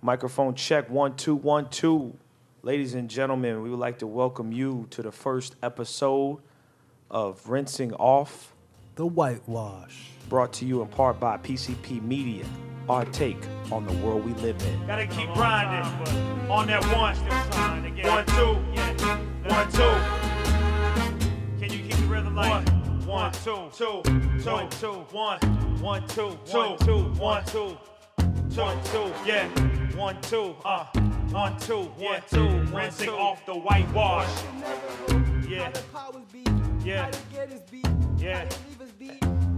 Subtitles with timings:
[0.00, 2.16] Microphone check one two one two.
[2.62, 6.38] Ladies and gentlemen, we would like to welcome you to the first episode
[7.10, 8.52] of Rinsing Off,
[8.96, 10.10] The whitewash.
[10.28, 12.44] brought to you in part by PCP Media.
[12.88, 13.38] Our take
[13.70, 14.86] on the world we live in.
[14.86, 15.84] Gotta keep grinding
[16.50, 17.16] on that one.
[17.16, 18.54] One, two.
[19.48, 19.94] One, two.
[21.58, 22.68] Can you keep the rhythm like
[23.04, 25.38] one, two, two, two, one, two, one,
[25.80, 27.76] one, two, two, two, one, two,
[28.58, 29.46] two, two, yeah,
[29.94, 30.84] one, two, uh,
[31.30, 34.28] one, two, one, two, rinsing off the whitewash.
[35.48, 35.70] Yeah,
[36.84, 37.08] yeah,
[38.18, 38.48] yeah.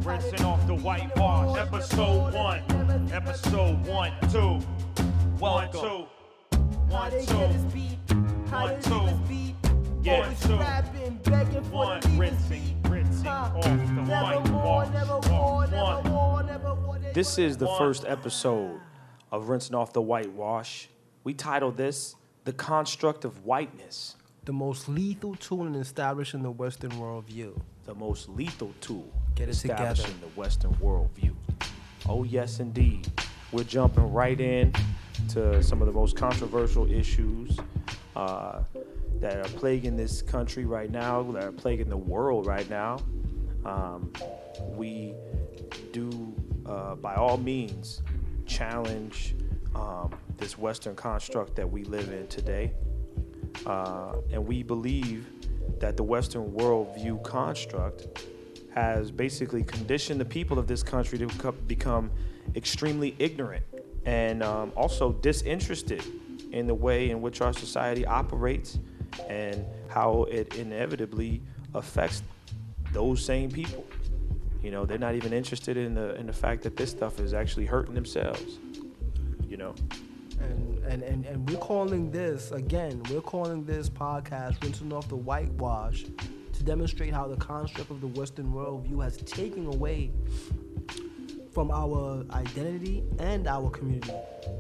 [0.05, 1.57] Rinsing off the whitewash.
[1.59, 3.11] Episode one.
[3.11, 4.59] Episode one, two.
[5.39, 6.07] One, two.
[6.89, 7.37] One, two.
[8.51, 9.09] One, two.
[10.03, 10.59] Yeah, two.
[11.71, 14.89] One, rinsing, rinsing off the whitewash.
[15.31, 15.71] One.
[17.15, 17.79] This is the One.
[17.79, 18.81] first episode
[19.33, 20.89] of Rinsing Off the Whitewash.
[21.25, 26.91] We titled this The Construct of Whiteness, The most lethal tool in establishing the Western
[26.93, 27.59] worldview.
[27.85, 29.85] the most lethal tool Get it together.
[29.93, 31.35] establishing the Western worldview.
[32.09, 33.11] Oh, yes, indeed.
[33.53, 34.73] We're jumping right in
[35.31, 37.59] to some of the most controversial issues
[38.17, 38.63] uh,
[39.21, 42.99] that are plaguing this country right now, that are plaguing the world right now.
[43.65, 44.13] Um,
[44.77, 45.15] we
[45.93, 46.33] do,
[46.65, 48.03] uh, by all means,
[48.51, 49.37] challenge
[49.75, 52.73] um, this Western construct that we live in today.
[53.65, 55.27] Uh, and we believe
[55.79, 58.27] that the Western worldview construct
[58.75, 62.11] has basically conditioned the people of this country to become
[62.57, 63.65] extremely ignorant
[64.05, 66.03] and um, also disinterested
[66.53, 68.79] in the way in which our society operates
[69.29, 71.41] and how it inevitably
[71.75, 72.23] affects
[72.93, 73.85] those same people.
[74.63, 77.33] You know, they're not even interested in the in the fact that this stuff is
[77.35, 78.59] actually hurting themselves.
[79.49, 79.75] You know.
[80.41, 85.17] And, and, and, and we're calling this, again, we're calling this podcast Rinsing Off the
[85.17, 86.05] Whitewash
[86.61, 90.11] to demonstrate how the construct of the Western worldview has taken away
[91.53, 94.13] from our identity and our community.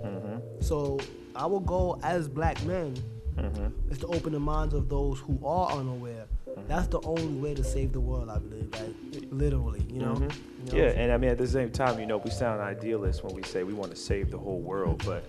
[0.05, 0.39] Mm-hmm.
[0.60, 0.99] So,
[1.37, 2.94] our goal as black men
[3.37, 3.91] mm-hmm.
[3.91, 6.27] is to open the minds of those who are unaware.
[6.71, 8.71] That's the only way to save the world, I believe.
[8.71, 10.15] Like, literally, you know?
[10.15, 10.31] You know
[10.73, 13.43] Yeah, and I mean at the same time, you know, we sound idealist when we
[13.43, 15.25] say we want to save the whole world, but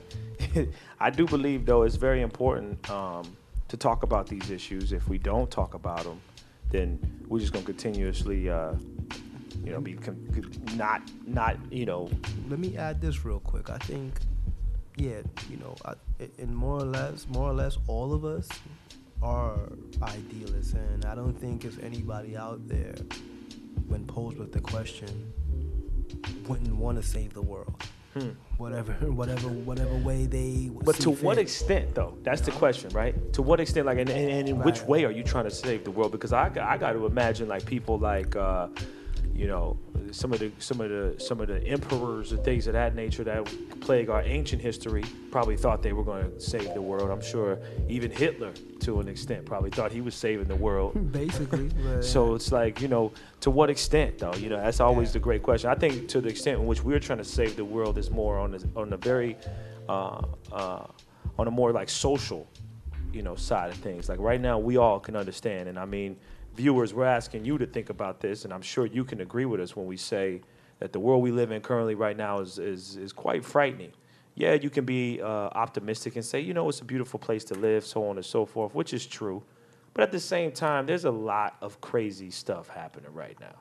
[1.00, 3.36] I do believe though it's very important um,
[3.70, 4.92] to talk about these issues.
[4.92, 6.22] If we don't talk about them,
[6.70, 8.74] then we're just gonna continuously, uh,
[9.64, 9.98] you know, be
[10.76, 12.08] not not you know
[12.50, 13.72] let me add this real quick.
[13.72, 14.14] I think,
[14.96, 15.96] yeah, you know, I,
[16.38, 18.48] and more or less, more or less, all of us
[19.22, 19.58] are
[20.02, 22.96] idealists, and I don't think if anybody out there,
[23.88, 25.32] when posed with the question,
[26.48, 27.74] wouldn't want to save the world.
[28.58, 30.66] Whatever, whatever, whatever way they.
[30.66, 30.80] Hmm.
[30.84, 32.18] But to what extent, though?
[32.24, 33.16] That's the question, right?
[33.34, 35.86] To what extent, like, and, and, and in which way are you trying to save
[35.86, 36.12] the world?
[36.12, 38.68] Because I, I got to imagine like people like, uh,
[39.34, 39.78] you know,
[40.12, 43.24] some of the some of the some of the emperors and things of that nature
[43.24, 43.48] that
[43.82, 47.10] plague our ancient history probably thought they were going to save the world.
[47.10, 51.12] I'm sure even Hitler, to an extent, probably thought he was saving the world.
[51.12, 51.72] Basically,
[52.02, 53.12] So it's like, you know,
[53.42, 54.34] to what extent though?
[54.34, 55.70] You know, that's always the great question.
[55.70, 58.38] I think to the extent in which we're trying to save the world is more
[58.38, 59.38] on the on the very
[59.88, 60.22] uh,
[60.52, 60.86] uh,
[61.40, 62.48] on a more like social,
[63.14, 64.10] you know, side of things.
[64.10, 66.18] Like right now we all can understand and I mean,
[66.56, 69.60] viewers, we're asking you to think about this and I'm sure you can agree with
[69.60, 70.42] us when we say
[70.80, 73.92] that the world we live in currently right now is is, is quite frightening.
[74.36, 77.54] Yeah, you can be uh, optimistic and say, you know, it's a beautiful place to
[77.56, 79.44] live, so on and so forth, which is true.
[79.94, 83.56] But at the same time, there's a lot of crazy stuff happening right now.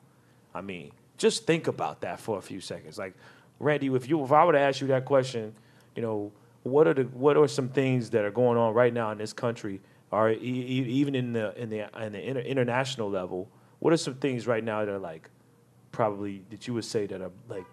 [0.55, 2.97] I mean, just think about that for a few seconds.
[2.97, 3.13] Like,
[3.59, 5.53] Randy, if you if I were to ask you that question,
[5.95, 6.31] you know,
[6.63, 9.33] what are the what are some things that are going on right now in this
[9.33, 13.49] country, or e- even in the in the in the inter- international level?
[13.79, 15.29] What are some things right now that are like
[15.91, 17.65] probably that you would say that are like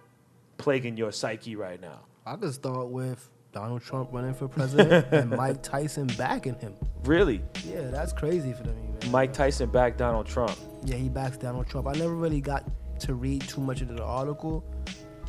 [0.57, 2.01] plaguing your psyche right now?
[2.27, 6.75] I could start with Donald Trump running for president and Mike Tyson backing him.
[7.05, 9.11] Really, Yeah, that's crazy for them, man.
[9.11, 10.57] Mike Tyson backed Donald Trump.
[10.85, 11.87] Yeah, he backs Donald Trump.
[11.87, 12.65] I never really got
[13.01, 14.65] to read too much into the article.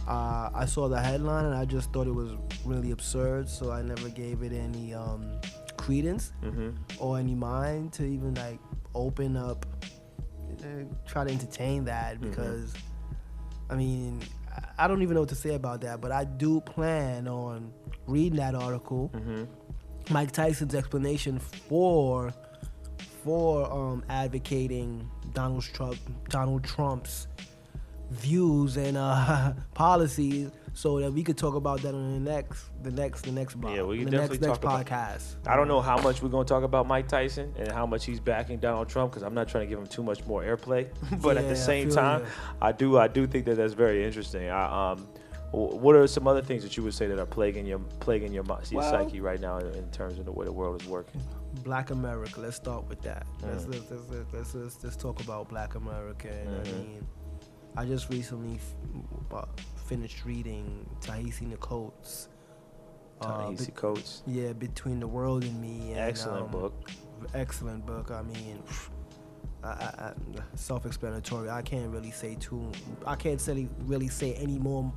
[0.07, 2.31] Uh, I saw the headline and I just thought it was
[2.65, 5.39] really absurd, so I never gave it any um,
[5.93, 6.69] credence Mm-hmm.
[7.03, 8.59] or any mind to even like
[8.93, 9.65] open up,
[10.61, 10.65] uh,
[11.07, 12.73] try to entertain that because,
[13.69, 14.21] I mean,
[14.77, 17.71] I- don't even know what to say about that, but I do plan on
[18.07, 19.11] reading that article.
[20.11, 22.33] Mike Tyson's explanation for
[23.23, 25.97] for um, advocating Donald Trump
[26.29, 27.27] Donald Trump's
[28.11, 32.91] views and uh, policies so that we could talk about that on the next, the
[32.91, 33.75] next, the next blog.
[33.75, 35.35] Yeah, we can the definitely next, next about- podcast.
[35.47, 38.05] I don't know how much we're going to talk about Mike Tyson and how much
[38.05, 40.87] he's backing Donald Trump because I'm not trying to give him too much more airplay.
[41.21, 42.25] but at Yeah, I the same feel time.
[42.61, 44.49] I do I do think that that's very interesting.
[44.49, 45.07] I, um,
[45.51, 48.43] what are some other things that you would say that are plaguing your plaguing your,
[48.45, 51.21] your Well- psyche right now in, terms of the way the world is working?
[51.63, 52.39] Black America.
[52.39, 53.25] Let's start with that.
[53.41, 53.73] Let's, Mm.
[53.89, 53.91] let's,
[54.33, 56.27] let's, let's, let's, talk about Black America.
[56.29, 57.07] And I mean,
[57.75, 58.59] I just recently
[59.33, 59.45] uh,
[59.89, 62.29] finished reading Ta-Nehisi Coates.
[63.21, 65.91] Ta-Nehisi be- Coates, yeah, Between the World and Me.
[65.93, 66.91] And, excellent um, book.
[67.33, 68.11] Excellent book.
[68.11, 68.61] I mean,
[69.63, 69.71] I, I,
[70.07, 70.13] I,
[70.55, 71.49] self-explanatory.
[71.49, 72.71] I can't really say too.
[73.05, 74.93] I can't say really say any more.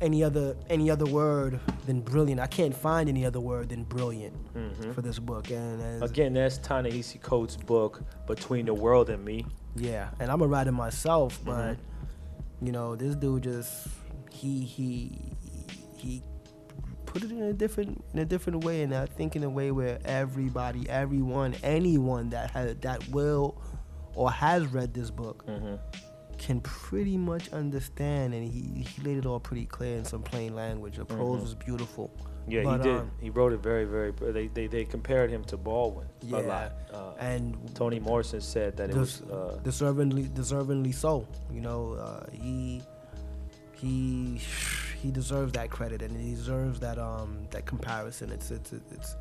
[0.00, 2.40] Any other any other word than brilliant.
[2.40, 4.94] I can't find any other word than brilliant Mhm.
[4.94, 5.50] for this book.
[5.50, 9.44] And as, Again, that's Ta-Nehisi Coates' book, Between the World and Me.
[9.76, 11.80] Yeah, and I'm a writer myself, Mm-hmm.
[12.62, 13.88] You know, this dude just
[14.30, 15.18] he he
[15.96, 16.22] he
[17.06, 19.70] put it in a different in a different way, and I think in a way
[19.70, 23.60] where everybody, everyone, anyone that has that will
[24.14, 25.74] or has read this book hmm
[26.38, 30.56] can pretty much understand, and he he laid it all pretty clear in some plain
[30.56, 30.96] language.
[30.96, 31.42] The prose Mhm.
[31.42, 32.10] was beautiful.
[32.48, 32.96] Yeah, But, he did.
[33.00, 34.10] um, he wrote it very, very.
[34.10, 36.72] They, they, they compared him to Baldwin a lot.
[36.92, 39.18] Uh, and Toni Morrison said that it was.
[39.20, 41.26] Des- Uh, deservingly deservingly so.
[41.52, 42.82] You know, uh, he
[43.74, 44.40] he
[45.00, 48.30] he deserves that credit and he deserves that um that comparison.
[48.30, 49.16] It's it's it's it's,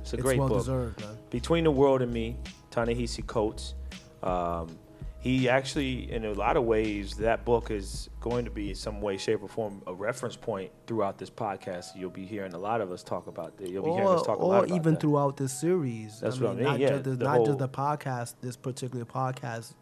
[0.00, 0.58] it's a it's great well book.
[0.58, 1.16] deserved, man.
[1.30, 2.36] Between the World and Me,
[2.70, 3.74] Ta-Nehisi Coates.
[4.22, 4.76] Um,
[5.20, 9.00] he actually, in a lot of ways, that book is going to be in some
[9.02, 11.88] way, shape, or form a reference point throughout this podcast.
[11.94, 13.68] You'll be hearing a lot of us talk about that.
[13.68, 15.00] You'll be hearing us talk a or lot about even that.
[15.00, 16.20] throughout this series.
[16.20, 18.34] That's I what I mean, mean, Not, yeah, just the, not whole- just the podcast,
[18.40, 19.74] this particular podcast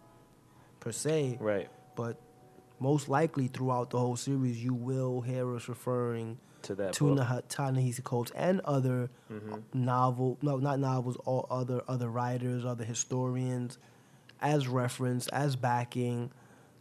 [0.80, 2.20] per se, Right but
[2.80, 7.44] most likely throughout the whole series, you will hear us referring to that to book.
[7.48, 9.62] Ta-Nehisi Coates and other Mhm.
[9.74, 13.78] novel, no, not novels, all other other writers, other historians,
[14.40, 16.30] as reference, as backing,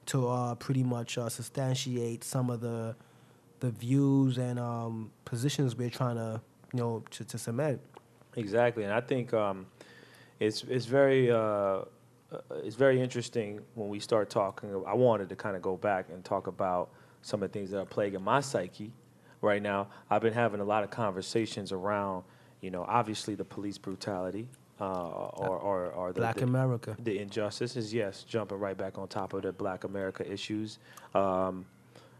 [0.07, 2.95] to uh, pretty much uh, substantiate some of the
[3.59, 6.39] the views and um, positions we're trying to,
[6.74, 7.81] you know, to, to cement.
[8.36, 9.65] Exactly, and I think um,
[10.39, 11.83] it's it's very uh, uh,
[12.63, 14.69] it's very interesting when we start talking.
[14.86, 16.89] I wanted to kind of go back and talk about
[17.21, 18.92] some of the things that are plaguing my psyche
[19.42, 19.88] right now.
[20.09, 22.24] I've been having a lot of conversations around,
[22.62, 24.48] you know, obviously the police brutality,
[24.79, 26.95] uh, or, or or the, Black the, America.
[27.00, 27.94] the injustices.
[27.94, 30.79] Yes, jumping right back on top of the Black America issues.
[31.15, 31.65] Um,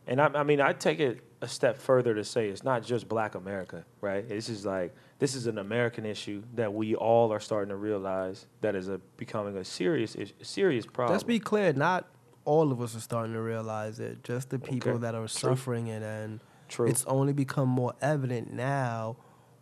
[0.08, 3.08] and I, I mean, I take it a step further to say it's not just
[3.08, 4.28] Black America, right?
[4.28, 8.48] This is like this is an American issue that we all are starting to realize
[8.62, 11.14] that is a becoming a serious serious problem.
[11.14, 12.08] Let's be clear, not
[12.46, 14.24] all of us are starting to realize it.
[14.24, 15.28] Just the people Okay, that are true.
[15.28, 16.40] suffering it, and
[16.70, 16.88] true.
[16.88, 19.18] it's only become more evident now,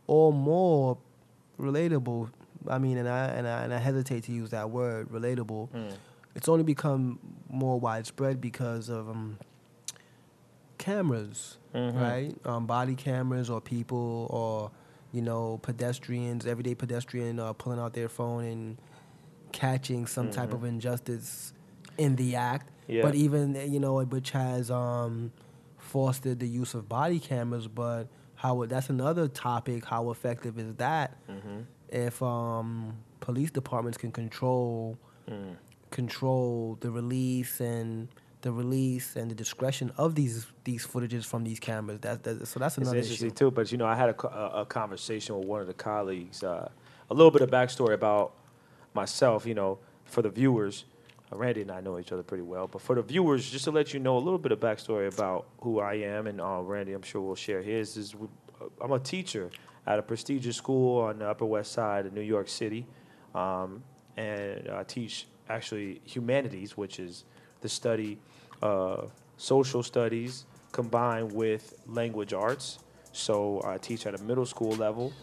[0.07, 0.97] or more
[1.59, 2.29] relatable.
[2.69, 5.69] I mean, and I and I, and I hesitate to use that word, relatable.
[5.69, 5.93] Mm.
[6.35, 7.19] It's only become
[7.49, 9.37] more widespread because of um,
[10.77, 11.99] cameras, Mhm.
[12.01, 12.35] right?
[12.45, 14.71] Um, body cameras, or people, or
[15.11, 18.77] you know, pedestrians, everyday pedestrian, uh, pulling out their phone and
[19.53, 20.53] catching some type Mhm.
[20.55, 21.53] of injustice
[21.97, 22.69] in the act.
[22.87, 23.01] Yeah.
[23.03, 25.31] But even you know, which has um,
[25.77, 29.85] fostered the use of body cameras, but how that's another topic.
[29.85, 31.15] How effective is that?
[31.29, 31.65] Mhm.
[31.89, 34.97] If um, police departments can control
[35.29, 35.55] Mm.
[35.91, 38.07] control the release and
[38.41, 41.99] the release and the discretion of these these footages from these cameras.
[42.01, 43.35] That, that so that's another It's interesting issue.
[43.35, 46.43] too, but you know, I had a, a, a conversation with one of the colleagues.
[46.43, 46.69] Uh,
[47.09, 48.33] a little bit of backstory about
[48.93, 50.85] myself, you know, for the viewers.
[51.31, 53.71] Uh, Randy and I know each other pretty well, but for the viewers, just to
[53.71, 56.93] let you know a little bit of backstory about who I am, and uh, Randy,
[56.93, 57.97] I'm sure will share his.
[57.97, 58.13] Is
[58.61, 59.49] uh, I'm a teacher
[59.87, 62.85] at a prestigious school on the Upper West Side of New York City,
[63.33, 63.83] um,
[64.17, 67.25] and I teach actually humanities, which is
[67.61, 68.17] the study
[68.61, 72.79] of social studies combined with language arts.
[73.11, 75.13] So I teach at a middle school level.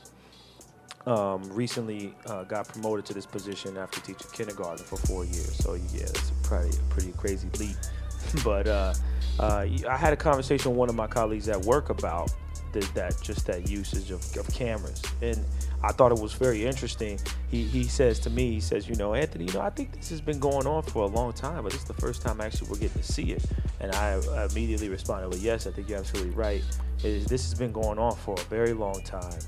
[1.04, 5.56] Um, recently uh, got promoted to this position after teaching kindergarten for four years.
[5.56, 7.76] So yeah, it's probably a pretty crazy leap.
[8.44, 8.94] but uh,
[9.40, 12.32] uh, I had a conversation with one of my colleagues at work about
[12.72, 15.38] th- that just that usage of, of cameras, and
[15.82, 17.18] I thought it was very interesting.
[17.50, 20.10] He he says to me, he says, you know, Anthony, you know, I think this
[20.10, 22.68] has been going on for a long time, but this is the first time actually
[22.70, 23.44] we're getting to see it.
[23.80, 26.62] And I immediately responded with, yes, I think you're absolutely right.
[27.02, 29.38] Is, this has been going on for a very long time.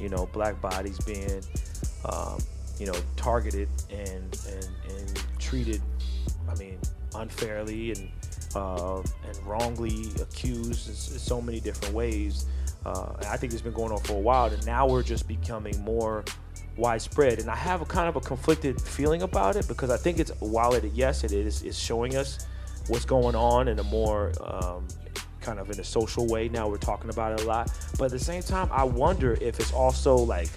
[0.00, 1.42] You know, black bodies being,
[2.04, 2.38] um,
[2.78, 5.80] you know, targeted and, and and treated,
[6.50, 6.78] I mean,
[7.14, 8.10] unfairly and
[8.56, 12.46] uh, and wrongly accused in so many different ways.
[12.84, 15.82] Uh, I think it's been going on for a while, and now we're just becoming
[15.82, 16.24] more
[16.76, 17.38] widespread.
[17.38, 20.30] And I have a kind of a conflicted feeling about it because I think it's
[20.40, 22.46] while it yes it is is showing us
[22.88, 24.86] what's going on in a more um,
[25.40, 26.48] kind of in a social way.
[26.48, 29.60] Now we're talking about it a lot, but at the same time, I wonder if
[29.60, 30.48] it's also like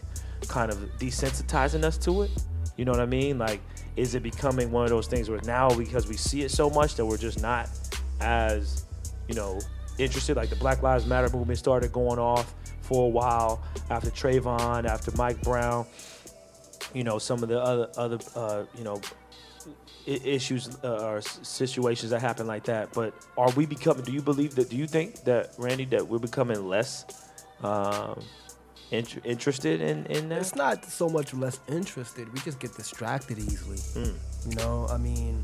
[0.47, 2.31] kind of desensitizing us to it.
[2.77, 3.37] You know what I mean?
[3.37, 3.61] Like,
[3.95, 6.95] is it becoming one of those things where now because we see it so much
[6.95, 7.69] that we're just not
[8.21, 8.85] as,
[9.27, 9.59] you know,
[9.97, 10.37] interested?
[10.37, 15.11] Like the Black Lives Matter movement started going off for a while after Trayvon, after
[15.15, 15.85] Mike Brown.
[16.93, 19.01] You know, some of the other other uh, you know
[20.07, 22.93] issues uh, or situations that happen like that.
[22.93, 24.03] But are we becoming?
[24.03, 24.69] Do you believe that?
[24.69, 27.05] Do you think that Randy that we're becoming less
[27.61, 28.21] um,
[28.91, 30.39] int- interested in in that?
[30.39, 32.31] It's not so much less interested.
[32.33, 33.77] We just get distracted easily.
[33.77, 34.15] Mm.
[34.49, 35.41] You know, I mean,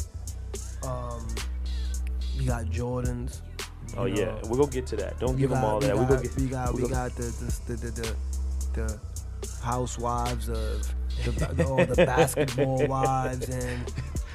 [0.84, 1.28] um,
[2.38, 3.42] we got Jordans.
[3.98, 5.20] Oh yeah, know, we're gonna get to that.
[5.20, 5.96] Don't we give them all we that.
[5.96, 6.36] Got, we get.
[6.38, 8.16] we got, we we got the the the the,
[8.74, 9.00] the,
[9.62, 10.88] housewives of
[11.26, 13.92] the, the, all the basketball wives and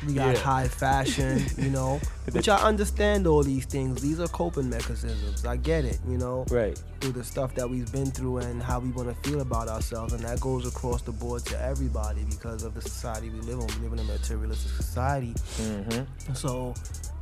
[0.06, 0.40] we got Yeah.
[0.40, 2.00] high fashion, you know.
[2.32, 4.00] Which I understand all these things.
[4.00, 5.44] These are coping mechanisms.
[5.44, 6.80] I get it, you know Right.
[7.00, 10.12] through the stuff that we've been through and how we want to feel about ourselves
[10.12, 13.66] and that goes across the board to everybody because of the society we live in
[13.66, 16.34] we live in a materialistic society Mm-hmm.
[16.34, 16.74] so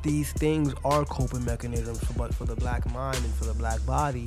[0.06, 3.84] these things are coping mechanisms for, but for the black mind and for the black
[3.86, 4.26] body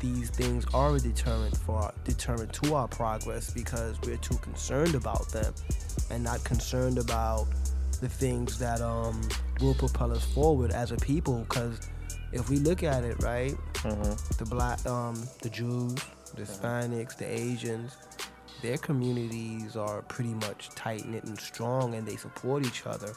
[0.00, 5.28] these things are a deterrent for deterrent to our progress because we're too concerned about
[5.28, 5.54] them
[6.10, 7.46] and not concerned about
[8.00, 9.20] the things that um,
[9.60, 11.78] will propel us forward as a people because
[12.32, 14.12] if we look at it right Mm-hmm.
[14.38, 15.96] the black um the Jews,
[16.36, 17.96] the Hispanics, the Asians,
[18.62, 23.12] their communities are pretty much tight knit and strong and they support each other.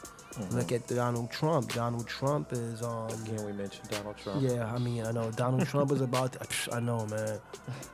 [0.50, 1.72] Look at Donald Trump.
[1.72, 4.42] Donald Trump is um Again, we mentioned Donald Trump.
[4.42, 6.32] yeah, I mean, I know Donald Trump is about.
[6.32, 7.38] To, I know, man.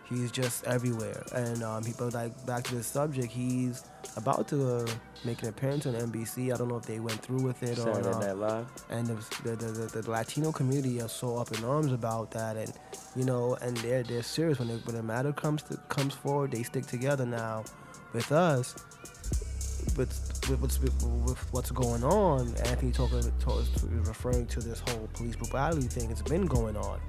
[0.09, 1.93] He's just everywhere, and um, he.
[1.97, 3.85] But like back to the subject, he's
[4.17, 4.87] about to uh,
[5.25, 6.53] make an appearance on NBC.
[6.53, 8.67] I don't know if they went through with it or Saturday not Night Live.
[8.91, 9.15] and the,
[9.55, 12.73] the, the, the Latino community are so up in arms about that, and
[13.15, 16.51] you know, and they're they're serious when it, when the matter comes to comes forward.
[16.53, 17.65] They stick together now.
[18.13, 18.75] With us,
[19.97, 23.23] with with what's with, with what's going on, Anthony talking
[23.91, 26.11] referring to this whole police brutality thing.
[26.11, 27.01] It's been going on,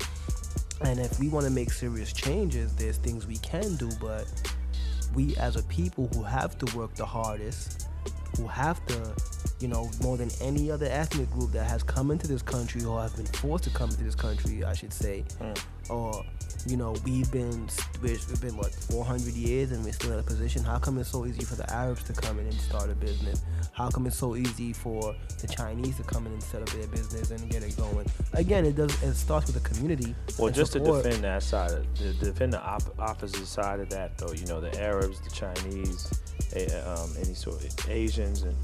[0.82, 4.25] and if we want to make serious changes, there's things we can do, but
[5.13, 7.88] we as a people who have to work the hardest,
[8.38, 9.16] who have to,
[9.60, 13.02] you know, more than any other ethnic group that has come into this country or
[13.02, 15.58] have been forced to come into this country, I should say, mm.
[15.90, 16.24] Or
[16.66, 17.68] you know, we've been
[18.02, 20.63] we've been what 400 years and we're still in a position.
[20.63, 23.42] How come it's so easy for the Arabs to come in and start a business?
[23.74, 26.88] How come it's so easy for the Chinese to come in and set up their
[26.88, 28.06] business and get it going?
[28.34, 29.02] Again, it does.
[29.04, 30.16] It starts with the community.
[30.38, 31.04] Well, just support.
[31.04, 34.46] to defend that side, of, to defend the op- opposite side of that, though, you
[34.46, 36.22] know, the Arabs, the Chinese,
[36.86, 38.56] um, any sort of Asians and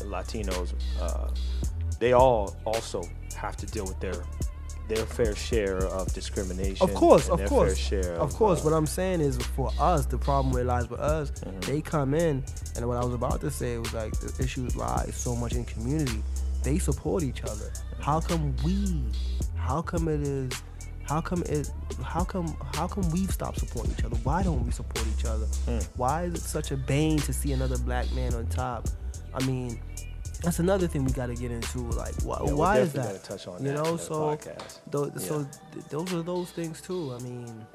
[0.00, 1.28] Latinos, uh,
[2.00, 3.04] they all also
[3.36, 4.14] have to deal with their
[4.88, 6.76] their fair share of discrimination.
[6.88, 8.60] Of course, and of their course, fair share of course.
[8.60, 11.60] uh, what I'm saying is, for us, the problem where lies with us, Mm-hmm.
[11.60, 12.44] they come in,
[12.76, 15.64] and what I was about to say was like the issues lie so much in
[15.64, 16.22] community.
[16.62, 17.70] They support each other.
[18.00, 19.04] How come we?
[19.56, 20.52] How come it is?
[21.04, 21.70] How come it?
[22.02, 22.56] How come?
[22.74, 24.16] How come we've stopped supporting each other?
[24.24, 25.44] Why don't we support each other?
[25.66, 25.78] Hmm.
[25.96, 28.88] Why is it such a bane to see another black man on top?
[29.34, 29.78] I mean,
[30.44, 31.78] that's another thing we got to get into.
[31.78, 33.24] Like, why, yeah, why is that?
[33.24, 34.78] touch on you that know, so podcast.
[34.90, 35.18] tho- Yeah.
[35.18, 37.14] so th- those are those things too.
[37.18, 37.66] I mean,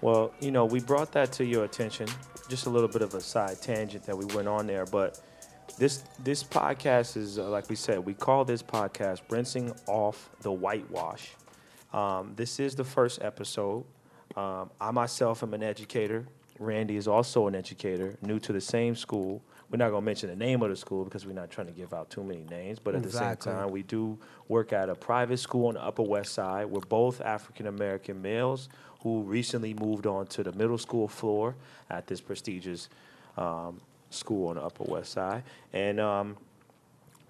[0.00, 2.08] Well, you know, we brought that to your attention.
[2.48, 5.20] Just a little bit of a side tangent that we went on there, but
[5.78, 10.50] this this podcast is uh, like we said, we call this podcast "Rinsing Off the
[10.50, 11.30] Whitewash."
[11.92, 13.84] Um, this is the first episode.
[14.36, 16.26] Um, I myself am an educator.
[16.58, 19.42] Randy is also an educator, new to the same school.
[19.70, 21.72] We're not going to mention the name of the school because we're not trying to
[21.72, 23.52] give out too many names, but at Exactly.
[23.52, 26.66] the same time, we do work at a private school on the Upper West Side.
[26.66, 28.68] We're both African American males
[29.02, 31.54] who recently moved on to the middle school floor
[31.88, 32.88] at this prestigious
[33.36, 35.44] um, school on the Upper West Side.
[35.72, 36.36] And um,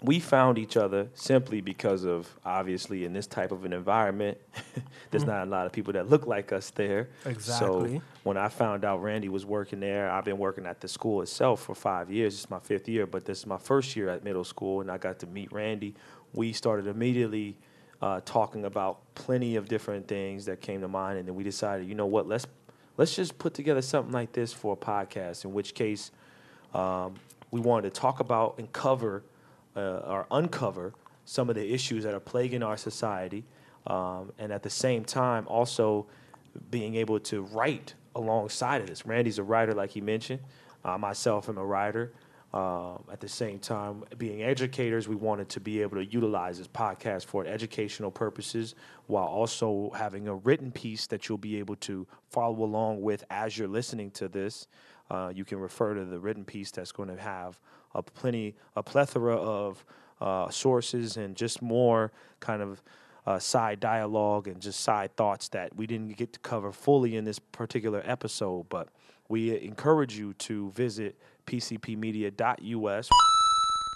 [0.03, 4.35] we found each other simply because of obviously in this type of an environment,
[5.11, 7.09] there's not a lot of people that look like us there.
[7.25, 7.97] Exactly.
[7.97, 11.21] So when I found out Randy was working there, I've been working at the school
[11.21, 12.33] itself for five years.
[12.33, 14.97] It's my fifth year, but this is my first year at middle school, and I
[14.97, 15.93] got to meet Randy.
[16.33, 17.57] We started immediately
[18.01, 21.87] uh, talking about plenty of different things that came to mind, and then we decided,
[21.87, 22.47] you know what, let's
[22.97, 25.45] let's just put together something like this for a podcast.
[25.45, 26.09] In which case,
[26.73, 27.13] um,
[27.51, 29.21] we wanted to talk about and cover
[29.75, 30.93] uh, or uncover
[31.25, 33.43] some of the issues that are plaguing our society,
[33.87, 36.07] um, and at the same time also
[36.69, 39.05] being able to write alongside of this.
[39.05, 40.41] Randy's a writer, like he mentioned.
[40.83, 42.11] Uh, myself am a writer.
[42.53, 46.67] Um, at the same time, being educators, we wanted to be able to utilize this
[46.67, 48.75] podcast for educational purposes
[49.07, 53.57] while also having a written piece that you'll be able to follow along with as
[53.57, 54.67] you're listening to this.
[55.09, 57.59] Uh, you can refer to the written piece that's going to have
[57.93, 59.85] a plenty, a plethora of
[60.19, 62.81] uh, sources and just more kind of
[63.25, 67.25] uh, side dialogue and just side thoughts that we didn't get to cover fully in
[67.25, 68.67] this particular episode.
[68.69, 68.89] But
[69.29, 73.09] we encourage you to visit pcpmedia.us.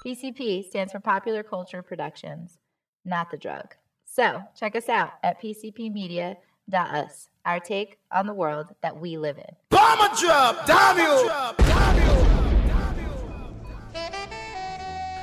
[0.06, 2.60] PCP stands for Popular Culture Productions,
[3.04, 3.76] not the drug.
[4.06, 9.56] So check us out at pcpmedia.us, our take on the world that we live in.
[9.70, 12.35] Bomber drop, damn you!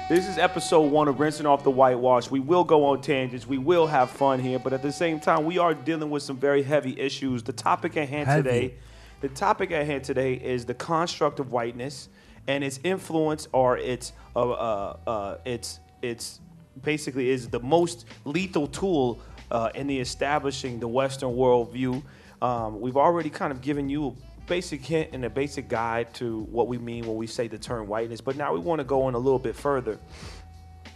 [0.08, 2.28] This is episode one of Rinsing Off the Whitewash.
[2.28, 3.46] We will go on tangents.
[3.46, 6.36] We will have fun here, but at the same time, we are dealing with some
[6.36, 7.44] very heavy issues.
[7.44, 8.42] The topic at hand Heavy.
[8.42, 8.74] today,
[9.20, 12.08] the topic at hand today is the construct of whiteness
[12.48, 16.40] and its influence, or its, uh, uh, uh, its, its
[16.82, 19.20] basically is the most lethal tool
[19.52, 22.02] uh, in the establishing the Western worldview.
[22.42, 26.68] Um, we've already kind of given you basic hint and a basic guide to what
[26.68, 29.14] we mean when we say the term whiteness, but now we want to go in
[29.14, 29.98] a little bit further.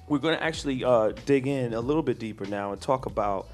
[0.09, 3.49] We're going to actually uh, dig in a little bit deeper now and talk about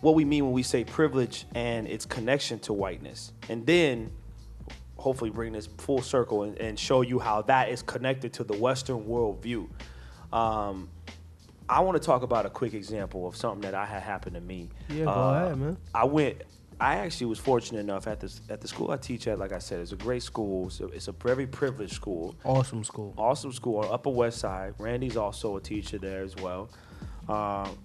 [0.00, 3.32] what we mean when we say privilege and its connection to whiteness.
[3.48, 4.10] And then
[4.96, 8.56] hopefully bring this full circle and, and show you how that is connected to the
[8.56, 9.68] Western worldview.
[10.32, 10.88] Um,
[11.68, 14.40] I want to talk about a quick example of something that I had happen to
[14.40, 14.68] me.
[14.88, 15.76] Yeah, go Uh, ahead, man.
[15.94, 16.42] I went.
[16.84, 19.38] I actually was fortunate enough at this at the school I teach at.
[19.38, 20.68] Like I said, it's a great school.
[20.68, 23.14] So it's a very privileged school Awesome school.
[23.16, 24.74] awesome school on Upper West Side.
[24.78, 26.68] Randy's also a teacher there as well.
[27.26, 27.78] Um,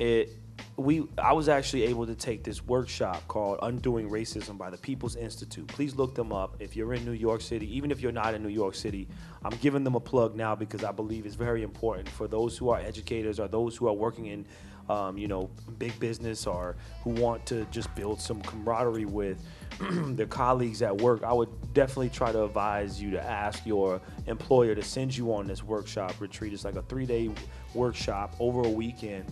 [0.00, 0.32] it
[0.76, 5.14] we I was actually able to take this workshop called Undoing Racism by the People's
[5.14, 5.68] Institute.
[5.68, 7.76] Please look them up if you're in New York City.
[7.76, 9.06] Even if you're not in New York City,
[9.44, 12.70] I'm giving them a plug now because I believe it's very important for those who
[12.70, 14.44] are educators or those who are working in
[14.90, 15.48] um, you know,
[15.78, 16.74] big business or
[17.04, 19.40] who want to just build some camaraderie with
[19.80, 24.74] their colleagues at work, I would definitely try to advise you to ask your employer
[24.74, 26.52] to send you on this workshop retreat.
[26.52, 27.30] It's like a three day
[27.72, 29.26] workshop over a weekend.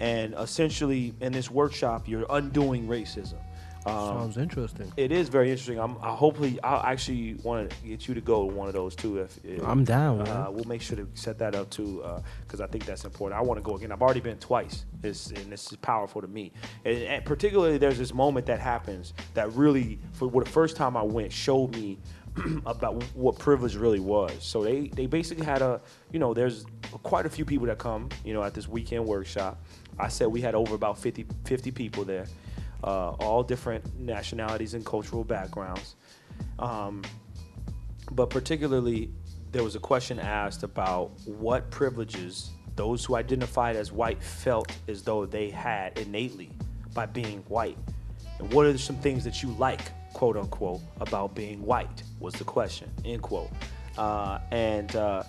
[0.00, 3.38] And essentially, in this workshop, you're undoing racism.
[3.86, 4.90] Um, Sounds interesting.
[4.96, 5.78] it is very interesting.
[5.78, 8.96] I'm I hopefully I'll actually want to get you to go to one of those
[8.96, 9.18] too.
[9.18, 10.26] If, if I'm down.
[10.26, 12.02] Uh, we'll make sure to set that up too
[12.46, 13.38] because I think that's important.
[13.38, 13.92] I want to go again.
[13.92, 14.86] I've already been twice.
[15.02, 16.52] It's, and this is powerful to me.
[16.86, 21.02] And, and particularly, there's this moment that happens that really, for the first time I
[21.02, 21.98] went, showed me
[22.66, 24.32] about what privilege really was.
[24.40, 26.64] So they they basically had a you know there's
[27.02, 29.62] quite a few people that come you know at this weekend workshop.
[29.98, 32.26] I said we had over about 50, 50 people there
[32.84, 35.96] uh, all different nationalities and cultural backgrounds.
[36.58, 37.02] Um,
[38.12, 39.10] but particularly,
[39.52, 45.02] there was a question asked about what privileges those who identified as white felt as
[45.02, 46.50] though they had innately
[46.92, 47.78] by being white.
[48.38, 49.80] And what are some things that you like,
[50.12, 52.02] quote unquote, about being white?
[52.20, 53.50] Was the question, end quote.
[53.96, 55.22] Uh, and uh,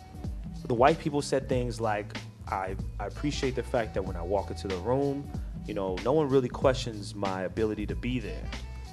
[0.66, 4.50] the white people said things like, I, I appreciate the fact that when I walk
[4.50, 5.30] into the room,
[5.68, 8.44] you know, no one really questions my ability to be there.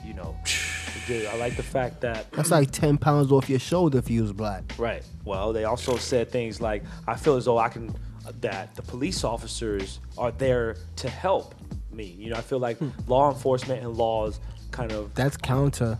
[0.04, 0.36] You know,
[1.08, 4.32] I like the fact that That's like ten pounds off your shoulder if you was
[4.32, 4.64] black.
[4.78, 5.02] Right.
[5.24, 7.94] Well, they also said things like, I feel as though I can,
[8.40, 11.54] that the police officers are there to help
[11.90, 12.04] me.
[12.18, 15.98] You know, I feel like law enforcement and laws kind of, That's counter.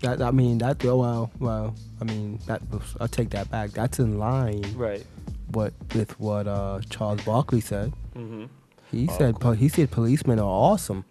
[0.00, 2.62] That I mean that oh, well well I mean that
[3.00, 3.70] I'll take that back.
[3.70, 5.04] That's in line right.
[5.50, 7.92] what with what uh, Charles Barkley said.
[8.14, 8.44] Mm-hmm.
[8.90, 11.04] He said po- he said policemen are awesome.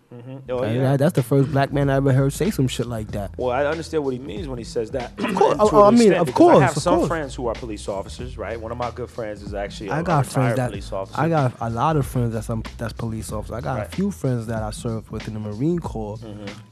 [0.49, 0.81] Oh, And yeah.
[0.81, 3.37] that- that's the first black man I ever heard say some shit like that.
[3.37, 5.11] Well, I understand what he means when he says that.
[5.19, 5.57] Of course.
[5.59, 7.07] Oh, I mean, of course, I have of some course.
[7.07, 8.59] friends who are police officers, right?
[8.59, 11.21] One of my good friends is actually a, I got retired friends that police officer.
[11.21, 13.57] I got a lot of friends that's um, that's police officers.
[13.57, 13.87] I got Right.
[13.87, 16.17] a few friends that I served with in the Marine Corps.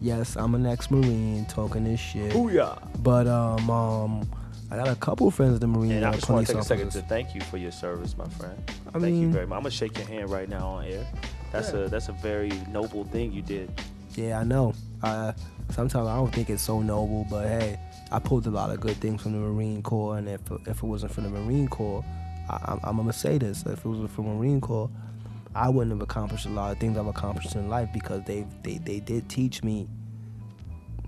[0.02, 2.32] Yes, I'm an ex-Marine talking this shit.
[2.34, 2.80] Booyah.
[3.04, 4.30] But um, um,
[4.72, 6.66] I got a couple friends in the Marine And I just want to take a
[6.66, 8.56] second to thank you for your service, my friend.
[8.88, 9.58] I thank you mean- very much.
[9.58, 11.06] I'm gonna shake your hand right now on air.
[11.52, 13.72] That's a that's a very noble thing you did.
[14.16, 14.74] Yeah, I know.
[15.04, 15.34] Uh,
[15.70, 17.80] sometimes I don't think it's so noble, but hey,
[18.12, 20.84] I pulled a lot of good things from the Marine Corps, and if if it
[20.84, 22.04] wasn't for the Marine Corps,
[22.50, 24.90] I, I'm, I'm gonna say this: if it wasn't for Marine Corps,
[25.54, 28.80] I wouldn't have accomplished a lot of things I've accomplished in life because they they
[28.80, 29.88] they did teach me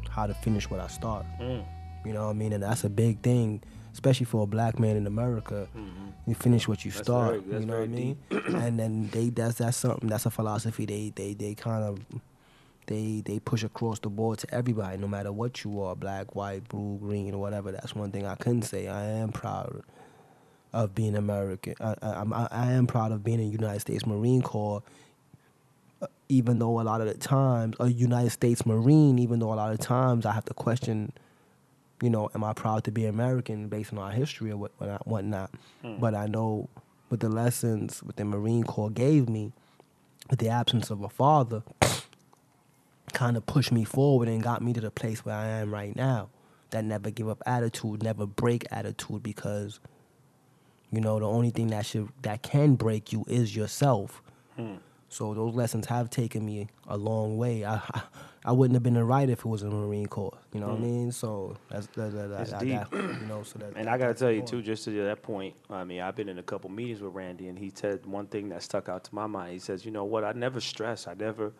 [0.09, 1.25] how to finish what I start.
[1.41, 1.65] Mm.
[2.07, 2.53] You know what I mean?
[2.53, 3.61] And that's a big thing,
[3.93, 5.67] especially for a black man in America.
[5.77, 6.05] Mm-hmm.
[6.29, 7.41] You finish what you That's start.
[7.43, 8.17] very- you know what I mean?
[8.31, 11.99] and then they that's that's something that's a philosophy they they they kind of
[12.87, 16.67] they they push across the board to everybody, no matter what you are, black, white,
[16.69, 17.71] blue, green, whatever.
[17.71, 18.87] That's one thing I couldn't say.
[18.87, 19.83] I am proud
[20.73, 21.75] of being American.
[21.81, 24.83] I, I, I, I am proud of being a United States Marine Corps,
[26.29, 29.71] even though a lot of the times, a United States Marine, even though a lot
[29.71, 31.11] of times I have to question,
[32.01, 35.07] you know, am I proud to be American based on our history or what, what
[35.07, 35.51] whatnot.
[35.81, 35.97] Hmm.
[35.99, 36.69] But I know
[37.09, 39.53] with the lessons what the Marine Corps gave me,
[40.29, 41.63] with the absence of a father,
[43.13, 45.95] kind of pushed me forward and got me to the place where I am right
[45.95, 46.29] now.
[46.71, 49.79] That never give up attitude, never break attitude because
[50.91, 54.21] you know, the only thing that should that can break you is yourself.
[54.55, 54.75] Hmm.
[55.09, 57.65] So those lessons have taken me a long way.
[57.65, 58.01] I I
[58.53, 60.37] wouldn't have been a writer if it was a Marine Corps.
[60.53, 60.83] You know what I mm.
[60.83, 61.11] mean?
[61.11, 62.79] So that's that, that, that, It's that- deep.
[62.93, 63.43] you know.
[63.43, 65.55] So that And I got to tell you too, just to that point.
[65.69, 68.49] I mean, I've been in a couple meetings with Randy, and he said one thing
[68.49, 69.51] that stuck out to my mind.
[69.51, 70.23] He says, "You know what?
[70.23, 71.07] I never stress.
[71.07, 71.51] I never,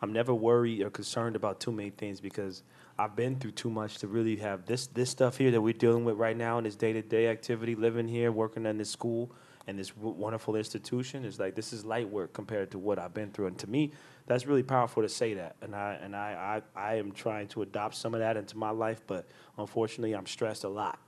[0.00, 2.62] I'm never worried or concerned about too many things because
[2.98, 6.04] I've been through too much to really have this this stuff here that we're dealing
[6.04, 9.32] with right now in this day to day activity, living here, working in this school
[9.66, 11.24] and this w- wonderful institution.
[11.24, 13.92] Is like this is light work compared to what I've been through, and to me,
[14.26, 15.56] that's really powerful to say that.
[15.62, 18.70] And I and I I, I am trying to adopt some of that into my
[18.70, 19.26] life, but
[19.58, 20.98] unfortunately, I'm stressed a lot.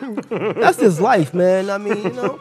[0.30, 1.70] that's his life, man.
[1.70, 2.38] I mean, you know.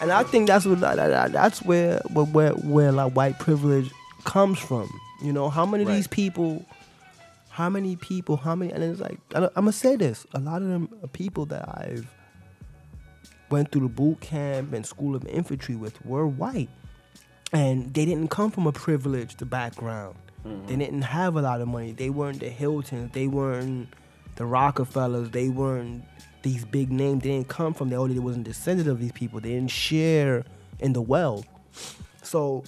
[0.00, 3.90] And I think that's what that- that- that's where where where, like white privilege
[4.24, 4.88] comes from.
[5.22, 6.64] You know, how many of these people,
[7.50, 10.68] how many people, how many, and it's like I'm gonna say this: a lot of
[10.68, 12.06] them are people that I've
[13.50, 16.70] went through the boot camp and school of infantry with were white,
[17.52, 20.16] and they didn't come from a privileged background.
[20.44, 20.66] Mm-hmm.
[20.66, 21.92] They didn't have a lot of money.
[21.92, 23.12] They weren't the Hiltons.
[23.12, 23.88] They weren't
[24.36, 25.30] the Rockefellers.
[25.30, 26.04] They weren't
[26.42, 27.22] these big names.
[27.22, 28.06] They didn't come from there.
[28.06, 29.40] They wasn't descended of these people.
[29.40, 30.44] They didn't share
[30.78, 31.46] in the wealth.
[32.22, 32.64] So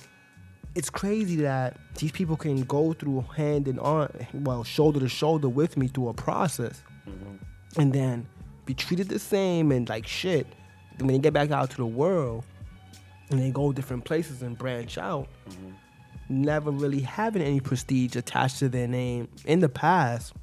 [0.74, 5.48] it's crazy that these people can go through hand in arm, well, shoulder to shoulder
[5.48, 7.80] with me through a process, mm-hmm.
[7.80, 8.26] and then
[8.66, 10.46] be treated the same and like shit.
[11.00, 12.44] When they get back out to the world
[13.30, 15.70] and they go different places and branch out, mm-hmm.
[16.28, 20.34] never really having any prestige attached to their name in the past,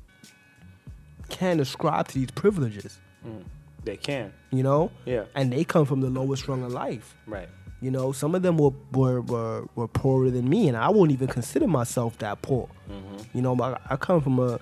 [1.29, 2.99] can ascribe to these privileges.
[3.25, 3.43] Mm.
[3.83, 7.15] They can, You know, yeah, and they come from the lowest rung of life.
[7.25, 7.49] right.
[7.79, 11.11] You know, some of them were, were, were, were poorer than me, and I wouldn't
[11.11, 12.67] even consider myself that poor.
[12.89, 13.37] Mm-hmm.
[13.37, 14.59] You know, I, I come from a,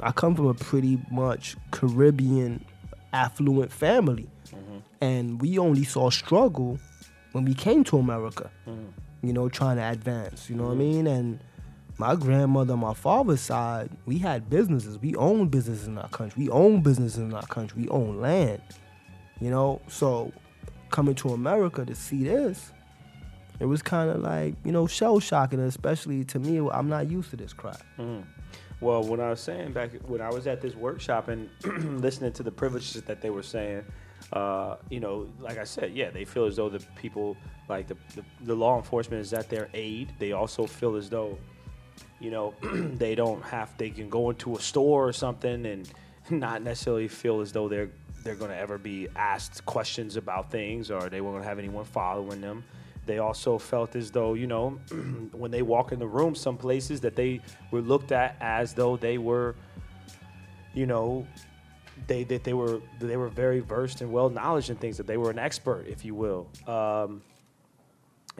[0.00, 2.64] I come from a pretty much Caribbean,
[3.12, 4.26] affluent family,
[5.00, 6.78] and we only saw struggle
[7.32, 8.50] when we came to America.
[8.66, 8.88] Mm.
[9.22, 10.48] You know, trying to advance.
[10.48, 10.78] You know what I mm.
[10.78, 11.06] mean?
[11.06, 11.40] And
[11.98, 14.98] my grandmother, my father's side, we had businesses.
[14.98, 16.44] We owned businesses in our country.
[16.44, 17.82] We own businesses in our country.
[17.82, 18.62] We own land.
[19.40, 20.32] You know, so
[20.90, 22.72] coming to America to see this,
[23.60, 26.58] it was kind of like you know shell shocking, especially to me.
[26.70, 27.82] I'm not used to this crap.
[27.98, 28.24] Mm.
[28.80, 31.50] Well, when I was saying back when I was at this workshop and
[32.00, 33.84] listening to the privileges that they were saying,
[34.32, 37.36] uh, you know, like I said, yeah, they feel as though the people,
[37.68, 40.12] like the, the, the law enforcement is at their aid.
[40.18, 41.38] They also feel as though,
[42.20, 45.90] you know, they don't have, they can go into a store or something and
[46.30, 47.90] not necessarily feel as though they're
[48.24, 51.58] they're going to ever be asked questions about things or they won't going to have
[51.58, 52.64] anyone following them.
[53.06, 54.70] They also felt as though, you know,
[55.32, 58.96] when they walk in the room, some places that they were looked at as though
[58.96, 59.54] they were,
[60.74, 61.26] you know,
[62.06, 65.16] they that they were they were very versed and well knowledge in things that they
[65.16, 66.48] were an expert, if you will.
[66.66, 67.22] Um,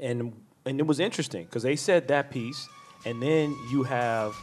[0.01, 0.33] and
[0.65, 2.69] and it was interesting because they said that piece,
[3.05, 4.35] and then you have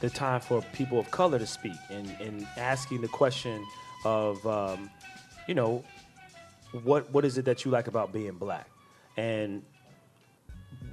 [0.00, 3.64] the time for people of color to speak and, and asking the question
[4.04, 4.90] of, um,
[5.48, 5.84] you know,
[6.84, 8.68] what what is it that you like about being black?
[9.16, 9.62] And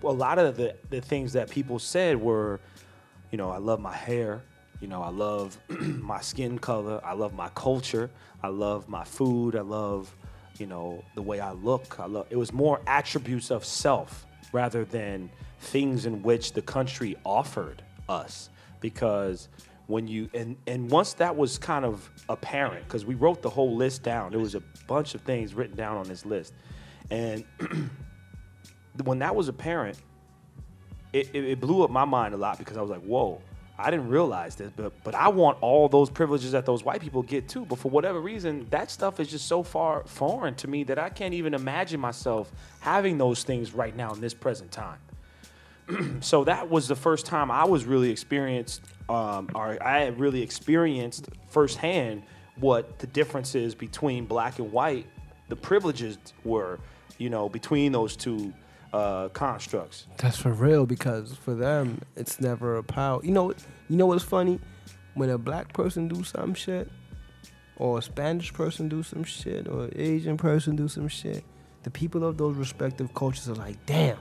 [0.03, 2.59] a lot of the, the things that people said were,
[3.31, 4.41] you know, I love my hair,
[4.85, 8.11] you know, I love my skin color, I love my culture,
[8.43, 10.15] I love my food, I love,
[10.59, 11.99] you know, the way I look.
[11.99, 17.15] I love it was more attributes of self rather than things in which the country
[17.25, 18.51] offered us.
[18.79, 19.49] Because
[19.87, 23.75] when you and and once that was kind of apparent, because we wrote the whole
[23.75, 26.53] list down, there was a bunch of things written down on this list.
[27.09, 27.43] And
[29.03, 29.97] when that was apparent,
[31.11, 33.41] it, it, it blew up my mind a lot because I was like, whoa,
[33.77, 37.21] I didn't realize this, but but I want all those privileges that those white people
[37.21, 37.65] get too.
[37.65, 41.09] But for whatever reason, that stuff is just so far foreign to me that I
[41.09, 44.99] can't even imagine myself having those things right now in this present time.
[46.21, 50.41] so that was the first time I was really experienced, um, or I had really
[50.41, 52.23] experienced firsthand
[52.57, 55.07] what the differences between black and white,
[55.49, 56.79] the privileges were,
[57.17, 58.53] you know, between those two
[58.95, 60.07] uh, constructs.
[60.17, 63.19] That's for real because for them it's never a power.
[63.23, 63.51] You know,
[63.89, 64.59] you know what's funny?
[65.15, 66.89] When a black person do some shit,
[67.77, 71.43] or a Spanish person do some shit, or an Asian person do some shit,
[71.83, 74.17] the people of those respective cultures are like, damn,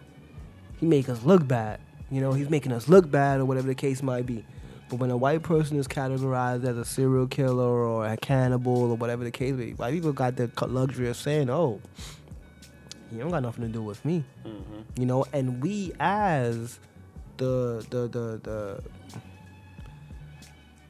[0.78, 1.80] he make us look bad.
[2.10, 4.44] You know, he's making us look bad, or whatever the case might be.
[4.88, 8.96] But when a white person is categorized as a serial killer or a cannibal or
[8.96, 11.80] whatever the case may be, white people got the luxury of saying, "Oh,
[13.14, 15.00] you don't got nothing to do with me," mm-hmm.
[15.00, 15.24] you know.
[15.32, 16.78] And we, as
[17.36, 18.82] the the the the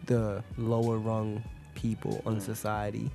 [0.06, 1.42] the lower rung
[1.74, 2.42] people in mm.
[2.42, 3.10] society,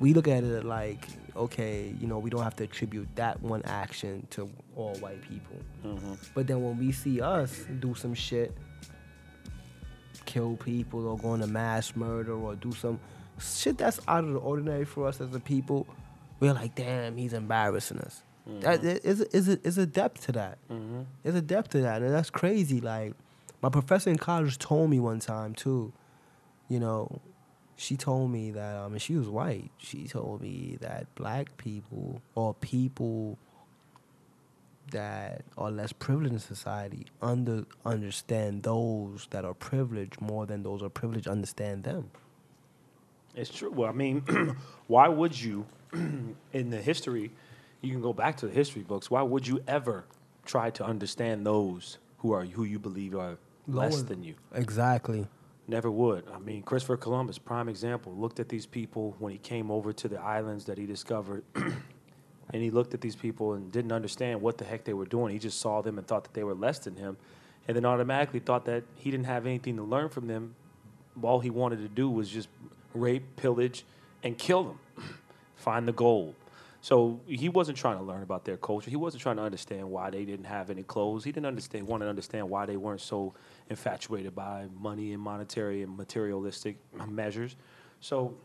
[0.00, 3.62] we look at it like, okay, you know, we don't have to attribute that one
[3.64, 5.56] action to all white people.
[5.84, 6.14] Mm-hmm.
[6.34, 8.56] But then when we see us do some shit,
[10.26, 12.98] kill people or go into mass murder or do some
[13.38, 15.86] shit that's out of the ordinary for us as a people,
[16.40, 18.22] we're like, damn, he's embarrassing us.
[18.46, 20.58] That is is a, is a depth to that.
[21.22, 22.80] There's a depth to that, and that's crazy.
[22.80, 23.14] Like
[23.62, 25.92] my professor in college told me one time too.
[26.68, 27.20] You know,
[27.76, 29.70] she told me that um, and she was white.
[29.78, 33.38] She told me that black people or people
[34.90, 40.82] that are less privileged in society under understand those that are privileged more than those
[40.82, 42.10] are privileged understand them.
[43.34, 43.70] It's true.
[43.70, 47.32] Well, I mean, why would you, in the history,
[47.84, 49.10] you can go back to the history books.
[49.10, 50.04] Why would you ever
[50.44, 54.34] try to understand those who are who you believe are less than you?
[54.52, 55.26] Exactly.
[55.66, 56.24] Never would.
[56.34, 60.08] I mean, Christopher Columbus, prime example, looked at these people when he came over to
[60.08, 64.58] the islands that he discovered, and he looked at these people and didn't understand what
[64.58, 65.32] the heck they were doing.
[65.32, 67.16] He just saw them and thought that they were less than him,
[67.66, 70.54] and then automatically thought that he didn't have anything to learn from them.
[71.22, 72.48] All he wanted to do was just
[72.92, 73.86] rape, pillage,
[74.22, 74.78] and kill them,
[75.56, 76.34] find the gold.
[76.84, 78.90] So he wasn't trying to learn about their culture.
[78.90, 81.24] He wasn't trying to understand why they didn't have any clothes.
[81.24, 83.32] He didn't understand want to understand why they weren't so
[83.70, 86.76] infatuated by money and monetary and materialistic
[87.08, 87.56] measures.
[88.00, 88.36] So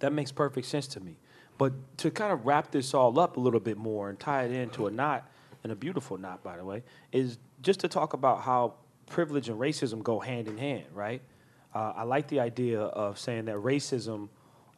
[0.00, 1.16] that makes perfect sense to me.
[1.56, 4.50] But to kind of wrap this all up a little bit more and tie it
[4.50, 5.26] into a knot,
[5.62, 6.82] and a beautiful knot, by the way,
[7.12, 8.74] is just to talk about how
[9.06, 11.22] privilege and racism go hand in hand, right?
[11.74, 14.28] Uh, I like the idea of saying that racism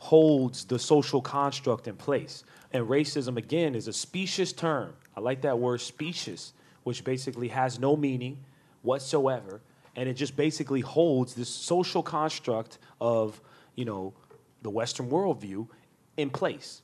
[0.00, 2.42] holds the social construct in place.
[2.72, 4.94] And racism, again, is a specious term.
[5.14, 8.38] I like that word specious, which basically has no meaning
[8.80, 9.60] whatsoever.
[9.94, 13.40] And it just basically holds this social construct of,
[13.74, 14.14] you know,
[14.62, 15.68] the Western worldview
[16.16, 16.80] in place.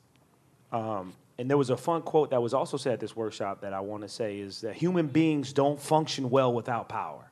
[0.70, 3.72] Um, and there was a fun quote that was also said at this workshop that
[3.72, 7.30] I want to say is that human beings don't function well without power.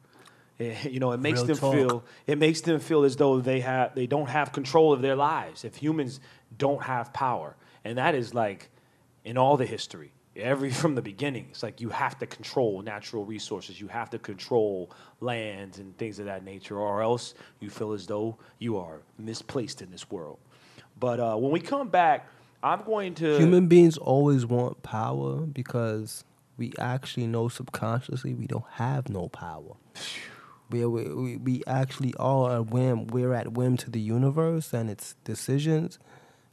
[0.59, 1.75] You know, it makes Real them talk.
[1.75, 5.17] feel it makes them feel as though they have they don't have control of their
[5.17, 6.21] lives if humans
[6.57, 7.57] don't have power.
[7.85, 8.71] And that is like
[9.25, 10.13] in all the history.
[10.37, 13.81] Every from the beginning, it's like you have to control natural resources.
[13.81, 14.91] You have to control
[15.21, 19.83] lands and things of that nature, or else you feel as though you are misplaced
[19.83, 20.39] in this world.
[20.99, 22.29] But uh, when we come back,
[22.63, 26.25] I'm going to Human beings always want power because
[26.57, 29.75] we actually know subconsciously we don't have no power.
[30.83, 33.07] We, we, we- actually all are whim.
[33.09, 35.99] We're at whim to the universe and its decisions.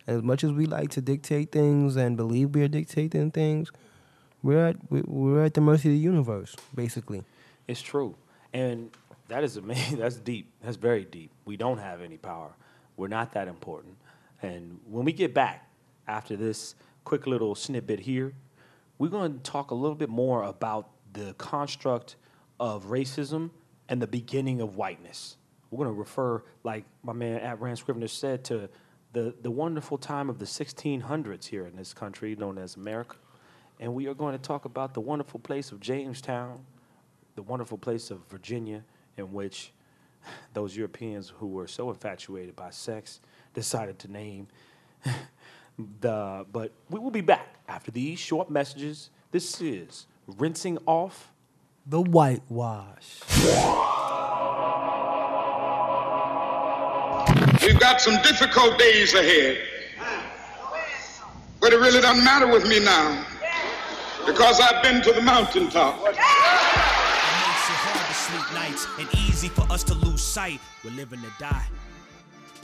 [0.07, 3.71] As much as we like to dictate things and believe we are dictating things,
[4.43, 7.23] we're at we- we're at the mercy of the universe, basically.
[7.67, 8.15] It's true.
[8.53, 8.91] And
[9.27, 9.97] that is amazing.
[10.03, 10.51] That's deep.
[10.62, 11.31] That's very deep.
[11.45, 12.51] We don't have any power.
[12.97, 13.95] We're not that important.
[14.41, 15.67] And when we get back
[16.07, 18.34] after this quick little snippet here,
[18.99, 22.15] we're going to talk a little bit more about the construct
[22.60, 23.49] of racism
[23.89, 25.38] and the beginning of whiteness.
[25.70, 28.70] We're going to refer, like my man at Ranscrivner said, to
[29.13, 33.17] the, the wonderful time of the 1600s here in this country known as America.
[33.80, 36.63] And we are going to talk about the wonderful place of Jamestown,
[37.36, 38.84] the wonderful place of Virginia,
[39.17, 39.74] in which
[40.54, 43.20] those Europeans who were so infatuated by sex
[43.54, 44.48] decided to name
[46.00, 46.46] the.
[46.52, 49.10] But we will be back after these short messages.
[49.32, 51.31] This is rinsing off.
[51.88, 53.22] The whitewash.
[57.62, 59.58] We've got some difficult days ahead.
[61.60, 63.26] But it really doesn't matter with me now
[64.28, 66.00] because I've been to the mountaintop.
[66.00, 66.24] It makes it
[67.82, 70.60] hard to sleep nights and easy for us to lose sight.
[70.84, 71.65] We're living to die.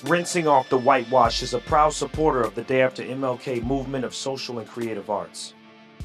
[0.03, 4.13] Rinsing Off the Whitewash is a proud supporter of the Day After MLK movement of
[4.13, 5.55] social and creative arts.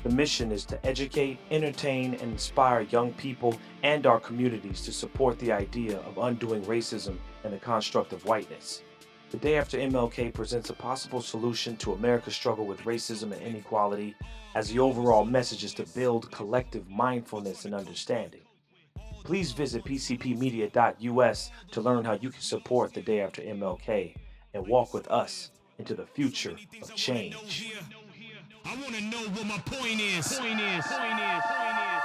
[0.02, 5.38] The mission is to educate, entertain, and inspire young people and our communities to support
[5.38, 8.82] the idea of undoing racism and the construct of whiteness.
[9.30, 14.16] The Day After MLK presents a possible solution to America's struggle with racism and inequality,
[14.56, 18.42] as the overall message is to build collective mindfulness and understanding.
[19.22, 24.16] Please visit pcpmedia.us to learn how you can support the Day After MLK
[24.52, 27.72] and walk with us into the future of change.
[28.64, 30.38] I wanna know what my point is.
[30.38, 30.87] Point is.
[30.87, 31.44] Point is.
[31.51, 32.03] Point is.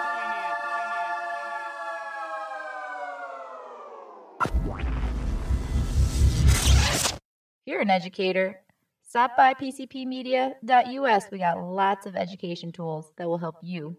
[7.65, 8.61] If you're an educator,
[9.07, 11.25] stop by pcpmedia.us.
[11.31, 13.97] We got lots of education tools that will help you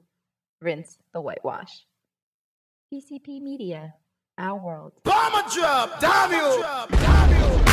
[0.61, 1.85] rinse the whitewash.
[2.93, 3.95] PCP Media,
[4.39, 4.93] our world.
[5.05, 7.68] Bomber drop, damn you!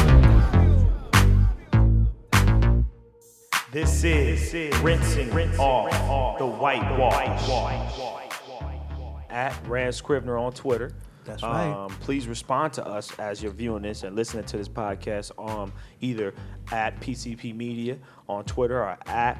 [3.75, 7.49] This is rinsing off the whitewash.
[9.29, 10.93] At Ranscrivner on Twitter.
[11.25, 11.73] That's right.
[11.73, 15.73] Um, please respond to us as you're viewing this and listening to this podcast um,
[15.99, 16.33] either
[16.71, 17.97] at PCP Media
[18.29, 19.37] on Twitter or at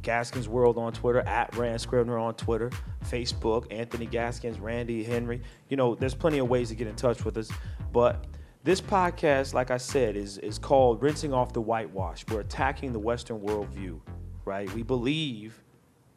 [0.00, 2.70] Gaskinsworld on Twitter, at Ranscrivner on Twitter,
[3.06, 5.42] Facebook, Anthony Gaskins, Randy Henry.
[5.68, 7.50] You know, there's plenty of ways to get in touch with us.
[7.92, 8.26] But
[8.64, 12.24] this podcast, like I said, is is called Rinsing Off the Whitewash.
[12.28, 14.00] We're attacking the Western worldview,
[14.44, 14.72] right?
[14.72, 15.60] We believe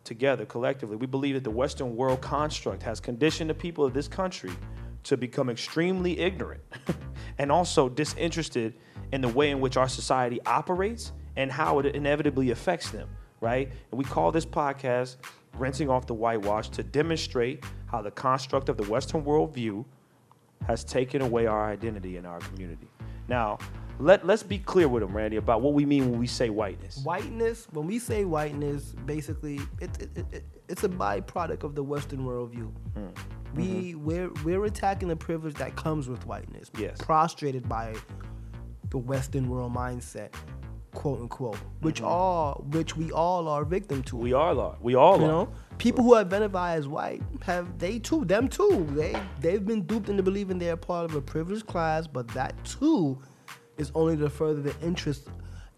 [0.04, 4.08] together collectively, we believe that the Western world construct has conditioned the people of this
[4.08, 4.52] country
[5.04, 6.62] to become extremely ignorant
[7.40, 8.76] and also disinterested
[9.12, 13.10] in the way in which our society operates and how it inevitably affects them,
[13.42, 13.72] right?
[13.92, 15.18] And we call this podcast
[15.58, 19.86] Rinsing Off the Whitewash to demonstrate how the construct of the Western worldview
[20.68, 22.88] has taken away our identity in our community.
[23.28, 23.58] Now,
[24.00, 27.00] let, let's be clear with them, Randy, about what we mean when we say whiteness.
[27.04, 31.84] Whiteness, when we say whiteness, basically, it, it, it, it- it's a byproduct of the
[31.84, 32.72] Western worldview.
[32.96, 33.06] Hmm.
[33.54, 36.72] We we're we're attacking the privilege that comes with whiteness.
[36.76, 36.98] Yes.
[37.00, 37.94] Prostrated by
[38.90, 40.34] the Western world mindset,
[40.96, 44.16] quote unquote, which all which we all are victim to.
[44.16, 44.24] Mm-hmm.
[44.24, 44.76] We all are.
[44.82, 45.28] We all You are.
[45.28, 48.88] know, people who identify as white have they too, them too.
[48.92, 53.22] They they've been duped into believing they're part of a privileged class, but that too
[53.78, 55.28] is only to further the interests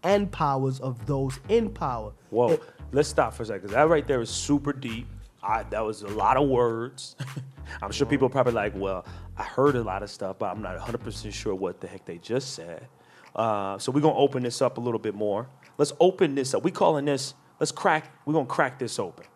[0.04, 2.12] and powers of those in power.
[2.30, 3.70] Whoa, It- let's stop for a second.
[3.70, 5.06] That right there is super deep.
[5.42, 7.16] I, that was a lot of words.
[7.82, 9.04] I'm sure people are probably like, well,
[9.36, 12.18] I heard a lot of stuff, but I'm not 100% sure what the heck they
[12.18, 12.86] just said.
[13.34, 15.48] Uh, so we're to open this up a little bit more.
[15.76, 16.64] Let's open this up.
[16.64, 19.26] we calling this, let's crack, we're to crack this open.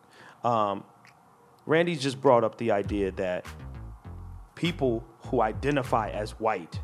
[0.44, 0.84] Um,
[1.66, 3.46] Randy just brought up the idea that
[4.54, 6.80] people who identify as white,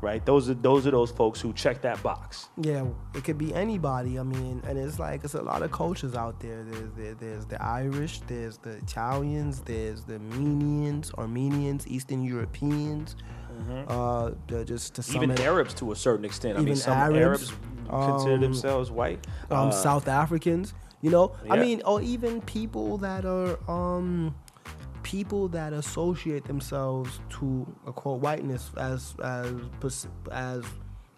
[0.00, 0.24] right?
[0.24, 2.48] Those are those are those folks who check that box.
[2.56, 4.18] Yeah, it could be anybody.
[4.18, 6.62] I mean, and it's like it's a lot of cultures out there.
[6.62, 13.16] There's there, there's the Irish, there's the Italians, there's the Armenians, Armenians, Eastern Europeans.
[13.88, 15.16] Uh, they're just to Mm-hmm.
[15.16, 16.56] Even of- Arabs to a certain extent.
[16.56, 17.52] I mean, Even some Arabs, Arabs,
[17.90, 19.26] consider um, themselves white.
[19.50, 20.74] um, Uh, South Africans.
[21.02, 24.34] You know, I mean, or even people that are um,
[25.02, 29.52] people that associate themselves to a quote whiteness as as
[30.32, 30.64] as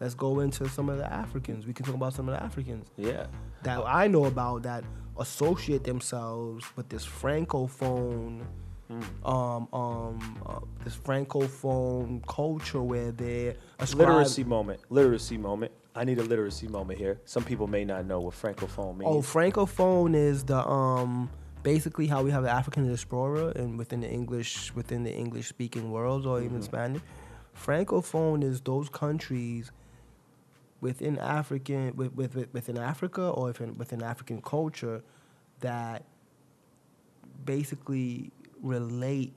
[0.01, 1.67] let's go into some of the Africans.
[1.67, 3.29] We can talk about some of the Africans yeah.
[3.63, 4.83] that I know about that
[5.19, 8.45] associate themselves with this francophone,
[9.25, 14.81] um, um, uh, this francophone culture where they're ascribed- Literacy moment.
[14.91, 15.73] Literacy moment.
[15.95, 17.21] I need a literacy moment here.
[17.25, 19.05] Some people may not know what francophone means.
[19.11, 21.31] Oh, francophone is the um
[21.63, 25.91] basically how we have the African diaspora and within the English within the English speaking
[25.91, 27.01] world or even Spanish.
[27.57, 29.73] Francophone is those countries
[30.83, 35.03] within African with, with, with- within Africa or within, within African culture
[35.61, 36.05] that
[37.45, 38.31] basically
[38.63, 39.33] relate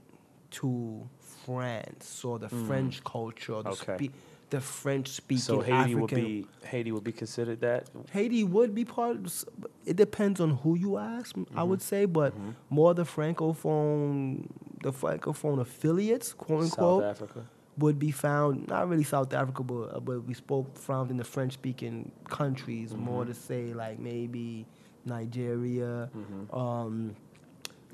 [0.51, 1.07] to
[1.45, 4.07] France or the French culture the, Okay.
[4.07, 4.13] spe-
[4.49, 7.87] the French speaking so Haiti African would be Haiti would be considered that.
[8.11, 9.17] Haiti would be part.
[9.17, 9.45] Of,
[9.85, 11.35] it depends on who you ask.
[11.37, 11.69] I Mm-hmm.
[11.69, 12.33] would say, but
[12.69, 14.47] more the francophone,
[14.81, 17.45] the francophone affiliates, quote South unquote, Africa.
[17.77, 18.67] would be found.
[18.67, 22.95] Not really South Africa, but uh, but we spoke found in the French-speaking countries.
[22.95, 23.31] More Mm-hmm.
[23.33, 24.65] to say like maybe
[25.05, 26.09] Nigeria,
[26.51, 27.15] um,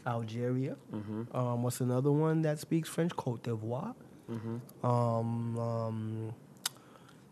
[0.05, 0.75] Algeria.
[0.93, 1.35] Mm-hmm.
[1.35, 3.15] Um, what's another one that speaks French?
[3.15, 3.93] Cote d'Ivoire.
[4.31, 4.85] Mm-hmm.
[4.85, 6.33] Um, um,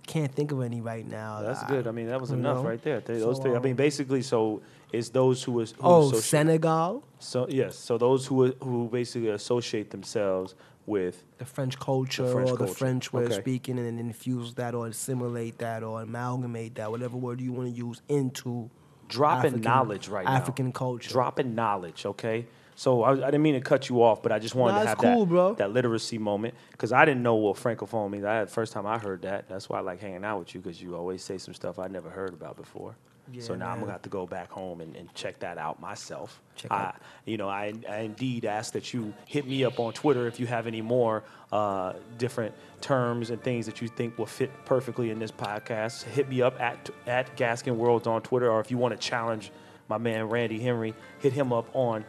[0.05, 1.41] can't think of any right now.
[1.41, 1.87] That's I- good.
[1.87, 2.69] I mean, that was enough know?
[2.69, 3.01] right there.
[3.01, 3.55] Th- Those So, three.
[3.55, 4.61] I mean, um, basically, so
[4.91, 9.29] it's those who is who Oh, associate- Senegal, So yes, so those who who basically
[9.29, 10.55] associate themselves
[10.85, 12.73] with the French culture French or the culture.
[12.73, 13.35] French way Okay.
[13.37, 17.69] of speaking, and infuse that or assimilate that or amalgamate that, whatever word you want
[17.69, 18.69] to use, into
[19.07, 20.31] dropping African- knowledge right now.
[20.33, 21.09] African culture.
[21.09, 22.45] Dropping knowledge, okay?
[22.75, 24.87] So I, I didn't mean to cut you off, but I just wanted Nah, to
[24.89, 25.53] have cool, that bro.
[25.55, 28.25] that literacy moment because I didn't know what francophone means.
[28.25, 29.47] I had first time I heard that.
[29.47, 31.87] That's why I like hanging out with you because you always say some stuff I
[31.87, 32.95] never heard about before.
[33.39, 33.79] so Yeah, now I'm man.
[33.81, 36.41] gonna have to go back home and, and check that out myself.
[36.55, 36.95] Check I, out-
[37.25, 40.47] you know, I, I indeed ask that you hit me up on Twitter if you
[40.47, 45.19] have any more uh, different terms and things that you think will fit perfectly in
[45.19, 46.03] this podcast.
[46.03, 49.51] Hit me up at at Gaskin Worlds on Twitter, or if you want to challenge
[49.89, 52.03] my man Randy Henry, hit him up on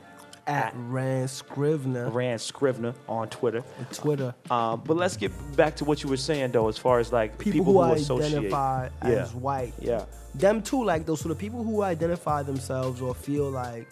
[0.46, 3.64] At Ranscrivner Rand Scrivener on Twitter.
[3.78, 4.34] on Twitter.
[4.50, 7.38] Um, but let's get back to what you were saying though, as far as like
[7.38, 8.32] People, people, who, associate.
[8.34, 9.08] identify Yeah.
[9.10, 9.72] as white.
[9.80, 10.04] Yeah.
[10.34, 11.20] Them too, like those.
[11.20, 13.86] So the people who identify themselves or feel like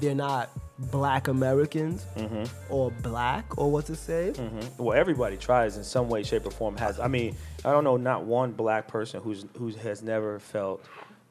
[0.00, 2.72] they're not black Americans Mm-hmm.
[2.72, 4.32] or black or what to say.
[4.78, 6.76] Well, everybody tries in some way, shape, or form.
[6.76, 10.84] Has I mean, I don't know not one black person who's who has never felt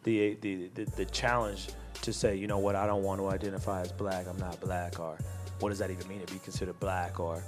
[0.04, 1.70] the the, the the challenge
[2.04, 4.28] to say, you know what, I don't want to identify as black.
[4.28, 5.18] I'm not black, or
[5.60, 7.43] what does that even mean to be considered black, or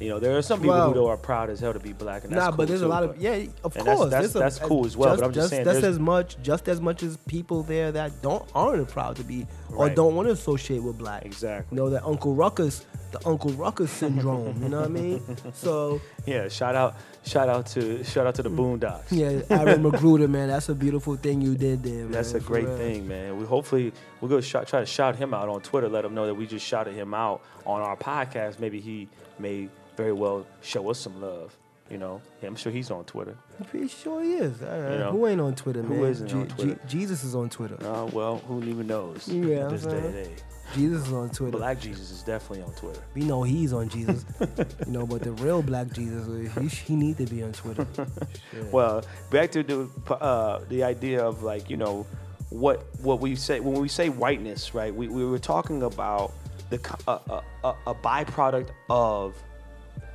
[0.00, 2.24] you know, there are some people Well- who are proud as hell to be black,
[2.24, 3.32] and that's nah, cool but there's too, a lot of yeah,
[3.64, 4.10] of and that's- course.
[4.32, 7.02] that's- a- cool as well, but I'm just saying that's as much, just as much
[7.02, 9.96] as people there that don't aren't proud to be or Right.
[9.96, 11.24] don't want to associate with black.
[11.24, 11.76] Exactly.
[11.76, 14.62] You know that Uncle Ruckus, the Uncle Ruckus syndrome.
[14.62, 15.22] you know what I mean?
[15.54, 19.04] So Yeah, shout out, shout out to shout out to the Boondocks.
[19.10, 22.02] yeah, Aaron McGruder, man, that's a beautiful thing you did there.
[22.04, 22.76] Man, That's a great real.
[22.76, 23.38] thing, man.
[23.38, 25.88] We hopefully we're gonna shout, try to shout him out on Twitter.
[25.88, 28.58] Let him know that we just shouted him out on our podcast.
[28.60, 29.08] Maybe he
[29.38, 31.56] may very well show us some love.
[31.90, 33.36] You know, yeah, I'm sure he's on Twitter.
[33.58, 34.60] I'm pretty sure he is.
[34.60, 34.92] Right.
[34.92, 35.98] You know, who ain't on Twitter, man?
[36.04, 36.78] isn't on Twitter?
[36.86, 37.76] Jesus is on Twitter.
[37.84, 39.26] Uh, well, who even knows?
[39.26, 40.38] Yeah, this day and age.
[40.74, 41.58] Jesus is on Twitter.
[41.58, 43.00] Black Jesus is definitely on Twitter.
[43.14, 44.24] We know he's on Jesus,
[44.86, 47.84] you know, but the real Black Jesus, uh, he, he need to be on Twitter.
[48.52, 48.72] Shit.
[48.72, 52.06] Well, back to the uh, the idea of like you know
[52.50, 54.94] what what we say when we say whiteness, right?
[54.94, 56.32] We, we were talking about
[56.68, 56.78] the
[57.08, 59.34] uh, uh, uh, a byproduct of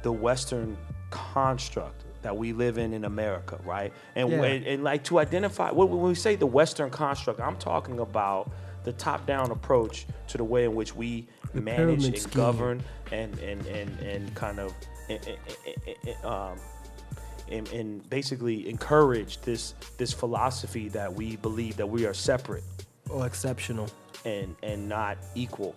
[0.04, 0.78] the Western
[1.20, 3.92] construct that we live in in America, right?
[4.16, 4.40] And Yeah.
[4.40, 8.50] when, and like to identify when when we say the Western construct, I'm talking about
[8.84, 12.34] the top-down approach to the way in which we The manage and scheme.
[12.34, 14.74] govern and and and and kind of
[15.10, 15.36] eh, eh,
[15.68, 16.58] eh, eh, eh, um,
[17.52, 22.64] and, and basically encourage this this philosophy that we believe that we are separate
[23.10, 23.88] or exceptional.
[24.26, 25.74] and and not equal.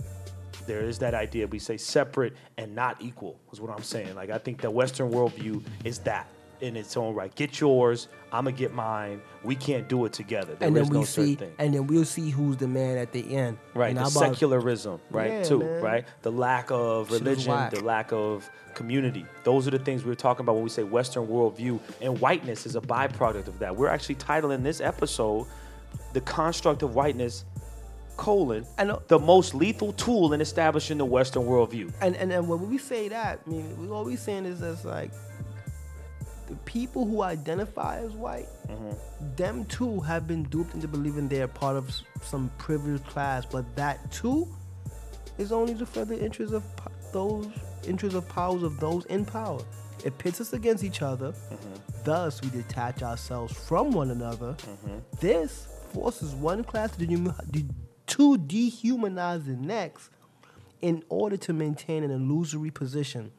[0.69, 4.15] There is that idea we say separate and not equal is what I'm saying.
[4.15, 6.29] Like I think the Western worldview is that
[6.61, 7.33] in its own right.
[7.37, 9.23] Get yours, I'm gonna get mine.
[9.45, 10.57] We can't do it together.
[10.57, 13.13] There and is then we no see, and then we'll see who's the man at
[13.13, 13.59] the end.
[13.75, 15.83] Right, And the about- secularism, right, Yeah, too, man.
[15.83, 16.05] right?
[16.23, 19.25] The lack of religion, the lack of community.
[19.45, 21.79] Those are the things we're talking about when we say Western worldview.
[22.03, 23.75] And whiteness is a byproduct of that.
[23.77, 25.47] We're actually titling this episode
[26.13, 27.45] The Construct of Whiteness,
[28.19, 31.91] colon, I know- the most lethal tool in establishing the Western worldview.
[32.03, 35.11] And, and and when we say that, I mean, we always saying is just like
[36.49, 39.35] the people who identify as white, Mm-hmm.
[39.37, 41.91] them too have been duped into believing they're part of
[42.23, 44.47] some privileged class, but that too
[45.39, 47.47] is only to further interests of po- those
[47.87, 49.61] interests of powers of those in power.
[50.05, 51.33] It pits us against each other.
[51.33, 52.05] Mm-hmm.
[52.05, 54.55] Thus, we detach ourselves from one another.
[55.19, 57.07] This forces one class to,
[58.09, 60.11] to dehumanize the next
[60.81, 63.33] in order to maintain an illusory position.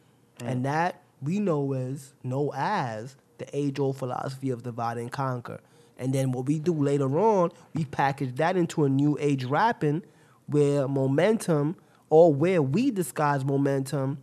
[0.43, 5.59] And that we know as know as the age-old philosophy of divide and conquer.
[5.97, 10.03] And then what we do later on, we package that into a new age wrapping
[10.47, 11.75] where momentum
[12.09, 14.19] or where we disguise momentum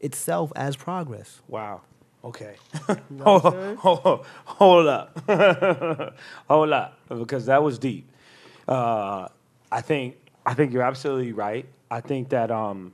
[0.00, 1.40] itself as progress.
[1.48, 1.82] Wow.
[2.24, 2.56] Okay.
[3.10, 3.76] know hold, what I'm saying?
[3.76, 6.14] hold, hold up.
[6.48, 6.98] hold up.
[7.08, 8.08] Because that was deep.
[8.68, 9.28] Uh,
[9.70, 11.66] I think I think you're absolutely right.
[11.90, 12.92] I think that um,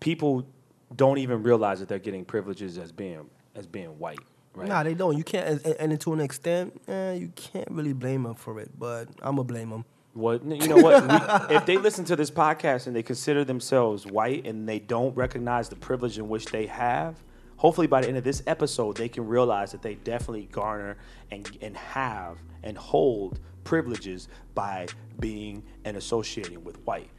[0.00, 0.46] people
[0.94, 4.20] don't even realize that they're getting privileges as being as being white.
[4.54, 4.68] Right.
[4.68, 5.16] Nah, they don't.
[5.16, 8.70] You can't, and, and to an extent, eh, you can't really blame them for it.
[8.76, 9.84] But I'm gonna blame them.
[10.12, 10.76] What you know?
[10.76, 14.80] What we, if they listen to this podcast and they consider themselves white and they
[14.80, 17.22] don't recognize the privilege in which they have?
[17.56, 20.96] Hopefully, by the end of this episode, they can realize that they definitely garner
[21.30, 23.38] and and have and hold
[23.70, 24.88] privileges by
[25.20, 27.10] being and associating with white.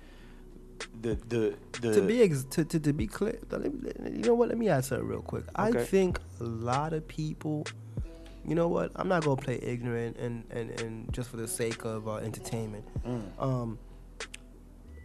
[1.01, 3.39] The the the to be ex- to, to, to be clear,
[4.03, 4.49] you know what?
[4.49, 5.45] Let me add something real quick.
[5.55, 7.65] I think a lot of people,
[8.45, 8.91] you know what?
[8.97, 12.85] I'm not gonna play ignorant and and, and just for the sake of uh, entertainment.
[13.07, 13.23] Mm.
[13.39, 13.79] Um,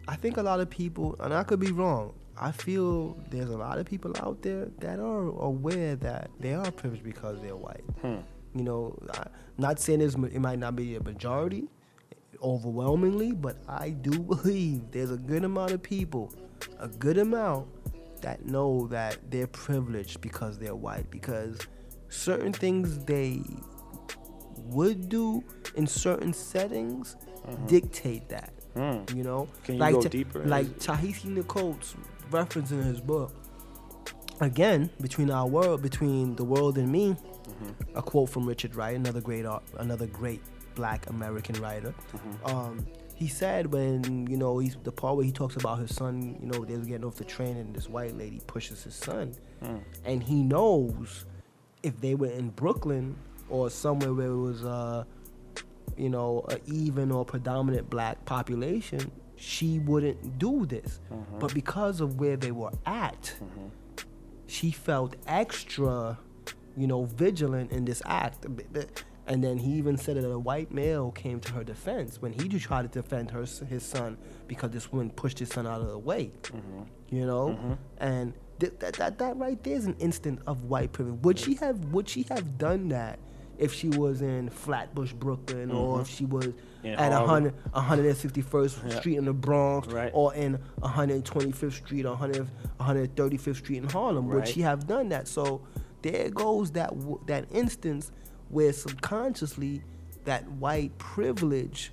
[0.07, 2.13] I think a lot of people, and I could be wrong.
[2.39, 6.71] I feel there's a lot of people out there that are aware that they are
[6.71, 7.85] privileged because they're white.
[8.01, 8.21] Hmm.
[8.57, 9.27] You know, I,
[9.57, 11.67] not saying it's, it might not be a majority,
[12.41, 16.33] overwhelmingly, but I do believe there's a good amount of people,
[16.79, 17.67] a good amount
[18.21, 21.59] that know that they're privileged because they're white because
[22.09, 23.41] certain things they
[24.57, 25.43] would do
[25.75, 27.65] in certain settings mm-hmm.
[27.67, 28.53] dictate that.
[28.75, 29.15] Mm.
[29.15, 30.45] You know, Can you like go Ta- deeper?
[30.45, 31.95] Like Ta-Nehisi Coates's
[32.29, 33.33] reference in his book.
[34.39, 37.15] Again, between our world, between the world and me,
[37.95, 40.41] a quote from Richard Wright, another great art, another great
[40.75, 41.93] Black American writer.
[42.45, 42.85] Um,
[43.15, 46.47] he said when you know he's the part where he talks about his son, you
[46.47, 49.33] know, they're getting off the train and this white lady pushes his son,
[50.05, 51.25] and he knows
[51.83, 53.15] if they were in Brooklyn
[53.49, 55.03] or somewhere where it was, uh,
[55.97, 60.99] you know, a even or predominant black population, she wouldn't do this.
[61.39, 63.33] But because of where they were at,
[64.45, 66.19] she felt extra,
[66.77, 68.45] you know, vigilant in this act.
[69.27, 72.47] And then he even said that a white male came to her defense when he
[72.59, 74.17] tried to defend her his son
[74.47, 76.31] because this woman pushed his son out of the way.
[76.43, 76.83] Mm-hmm.
[77.09, 77.73] You know, mm-hmm.
[77.97, 81.21] and th- that that that right there is an instant of white privilege.
[81.23, 83.19] Would she have Would she have done that?
[83.57, 86.01] If she was in Flatbush, Brooklyn, or mm-hmm.
[86.01, 86.53] if she was
[86.83, 87.53] In at Harlem.
[87.71, 90.11] 100, 161st Street in the Bronx, Right.
[90.13, 92.47] or in 125th Street or 100,
[92.79, 94.27] 135th Street in Harlem.
[94.27, 95.27] Would she have done that?
[95.27, 95.63] So
[96.01, 98.11] there goes that w- that instance
[98.49, 99.81] where subconsciously
[100.25, 101.91] that white privilege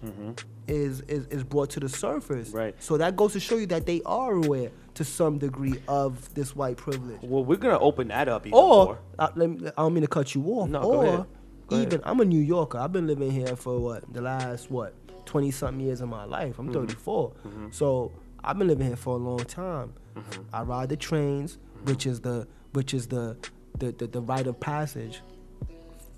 [0.67, 2.49] is, is is brought to the surface.
[2.49, 2.57] Mm-hmm.
[2.59, 2.83] Right.
[2.83, 6.55] So that goes to show you that they are aware to some degree of this
[6.57, 7.19] white privilege.
[7.23, 8.99] Well, we're gonna open that up even Or more.
[9.19, 10.69] uh, let me, I don't mean to cut you off.
[10.69, 11.27] No, go ahead.
[11.69, 12.01] Go even ahead.
[12.05, 12.79] I'm a New Yorker.
[12.79, 14.95] I've been living here for what the last what
[15.27, 16.53] twenty something years of my life.
[16.57, 16.69] Mm-hmm.
[16.69, 17.33] I'm 34,
[17.71, 19.93] so I've been living here for a long time.
[20.17, 20.43] Mm-hmm.
[20.53, 23.37] I ride the trains, which is the which is the
[23.79, 25.23] the, the, the rite of passage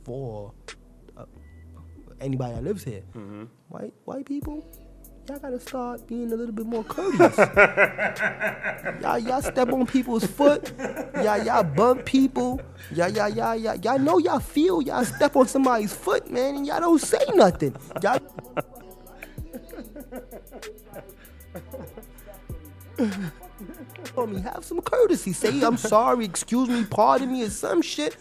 [0.05, 0.53] for
[1.17, 1.25] uh,
[2.21, 3.03] anybody that lives here.
[3.15, 3.45] Mm-hmm.
[3.69, 4.65] White white people.
[5.29, 7.37] Y'all gotta start being a little bit more courteous.
[9.03, 10.73] y'all, y'all step on people's foot.
[11.17, 12.61] Y'all, y'all bump people.
[12.93, 16.67] Y'all, y'all, y'all, y'all, y'all know y'all feel y'all step on somebody's foot, man, and
[16.67, 17.75] y'all don't say nothing.
[18.03, 18.21] Y'all.
[24.27, 25.33] Me, have some courtesy.
[25.33, 28.17] Say I'm sorry, excuse me, pardon me, or some shit.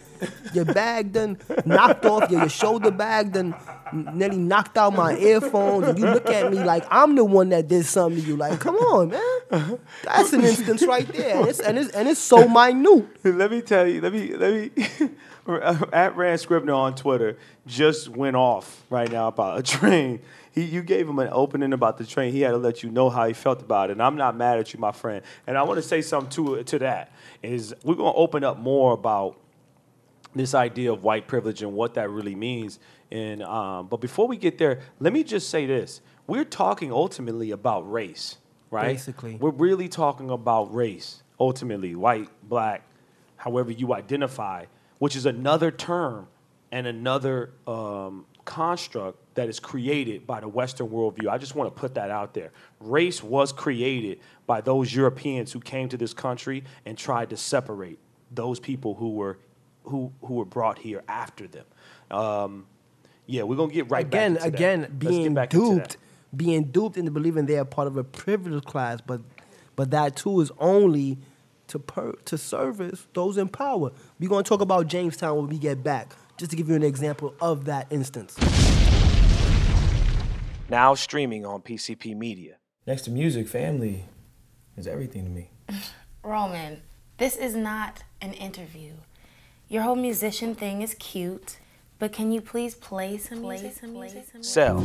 [0.54, 2.30] Your bag done knocked off.
[2.30, 3.56] Your, your shoulder bag done
[3.94, 5.88] nearly knocked out my earphones.
[5.88, 8.38] And you look at me like I'm the one that did something to you.
[8.38, 9.80] Like, come on, man.
[10.04, 13.06] That's an instance right there, and it's and it's, and it's so minute.
[13.24, 14.02] let me tell you.
[14.02, 14.86] Let me let me.
[15.48, 20.20] At Ranscrivner on Twitter just went off right now about a train.
[20.52, 22.32] He, you gave him an opening about the train.
[22.32, 23.94] He had to let you know how he felt about it.
[23.94, 25.22] And I'm not mad at you, my friend.
[25.46, 27.12] And I want to say something to to that
[27.44, 29.40] is we're gonna open up more about
[30.34, 32.80] this idea of white privilege and what that really means.
[33.12, 37.52] And um, but before we get there, let me just say this: we're talking ultimately
[37.52, 38.38] about race,
[38.72, 38.94] right?
[38.94, 39.36] Basically.
[39.36, 42.84] we're really talking about race ultimately, white, black,
[43.38, 44.66] however you identify,
[45.00, 46.28] which is another term
[46.72, 51.28] and another um, construct that is created by the Western worldview.
[51.28, 52.52] I just want to put that out there.
[52.80, 58.00] Race was created by those Europeans who came to this country and tried to separate
[58.32, 59.38] those people who were
[59.84, 61.66] who who were brought here after them.
[62.12, 62.66] Um,
[63.26, 65.00] yeah, we're gonna get right again, back again, that.
[65.00, 65.98] Being duped,
[66.36, 69.22] being duped into believing they are part of a privileged class, but
[69.76, 71.18] but that too is only
[71.68, 73.92] to per, to service those in power.
[74.20, 77.34] We're gonna talk about Jamestown when we get back, just to give you an example
[77.40, 78.36] of that instance.
[80.70, 82.58] Now streaming on PCP Media.
[82.88, 84.06] Next to music, family
[84.78, 85.50] is everything to me.
[86.24, 86.82] Roman,
[87.18, 88.94] this is not an interview.
[89.70, 91.58] Your whole musician thing is cute,
[91.98, 93.74] but can you please play some music?
[93.74, 94.26] Some music?
[94.42, 94.80] Cell,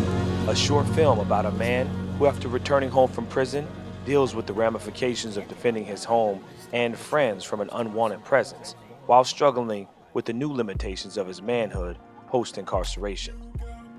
[0.49, 1.87] a short film about a man
[2.19, 3.67] who, after returning home from prison,
[4.07, 6.43] deals with the ramifications of defending his home
[6.73, 8.75] and friends from an unwanted presence
[9.07, 13.35] while struggling with the new limitations of his manhood post incarceration.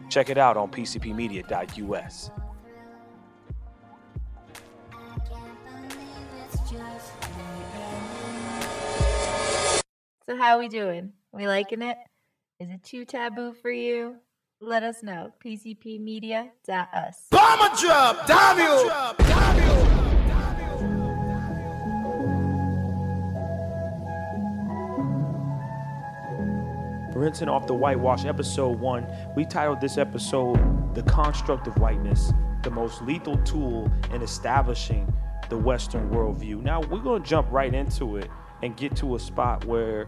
[0.09, 2.31] Check it out on pcpmedia.us.
[10.27, 11.13] So how are we doing?
[11.33, 11.97] We liking it?
[12.59, 14.17] Is it too taboo for you?
[14.61, 15.31] Let us know.
[15.43, 17.27] PCPmedia.us.
[17.31, 19.90] Bomber drop, damn
[27.21, 29.05] Rinsing off the whitewash, episode one.
[29.35, 35.13] We titled this episode The Construct of Whiteness, the most lethal tool in establishing
[35.47, 36.63] the Western worldview.
[36.63, 38.27] Now, we're going to jump right into it
[38.63, 40.07] and get to a spot where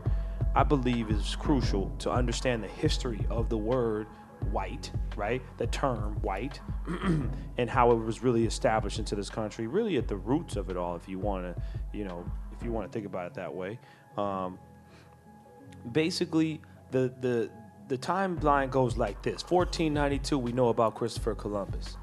[0.55, 4.07] I believe is crucial to understand the history of the word
[4.49, 5.43] white, right?
[5.59, 6.61] The term white,
[7.59, 10.78] and how it was really established into this country, really at the roots of it
[10.78, 11.61] all, if you want to,
[11.95, 12.26] you know,
[12.57, 13.78] if you want to think about it that way.
[14.18, 14.57] Um,
[15.91, 16.59] basically,
[16.94, 17.50] the the
[17.89, 21.98] the timeline goes like this: 1492, we know about Christopher Columbus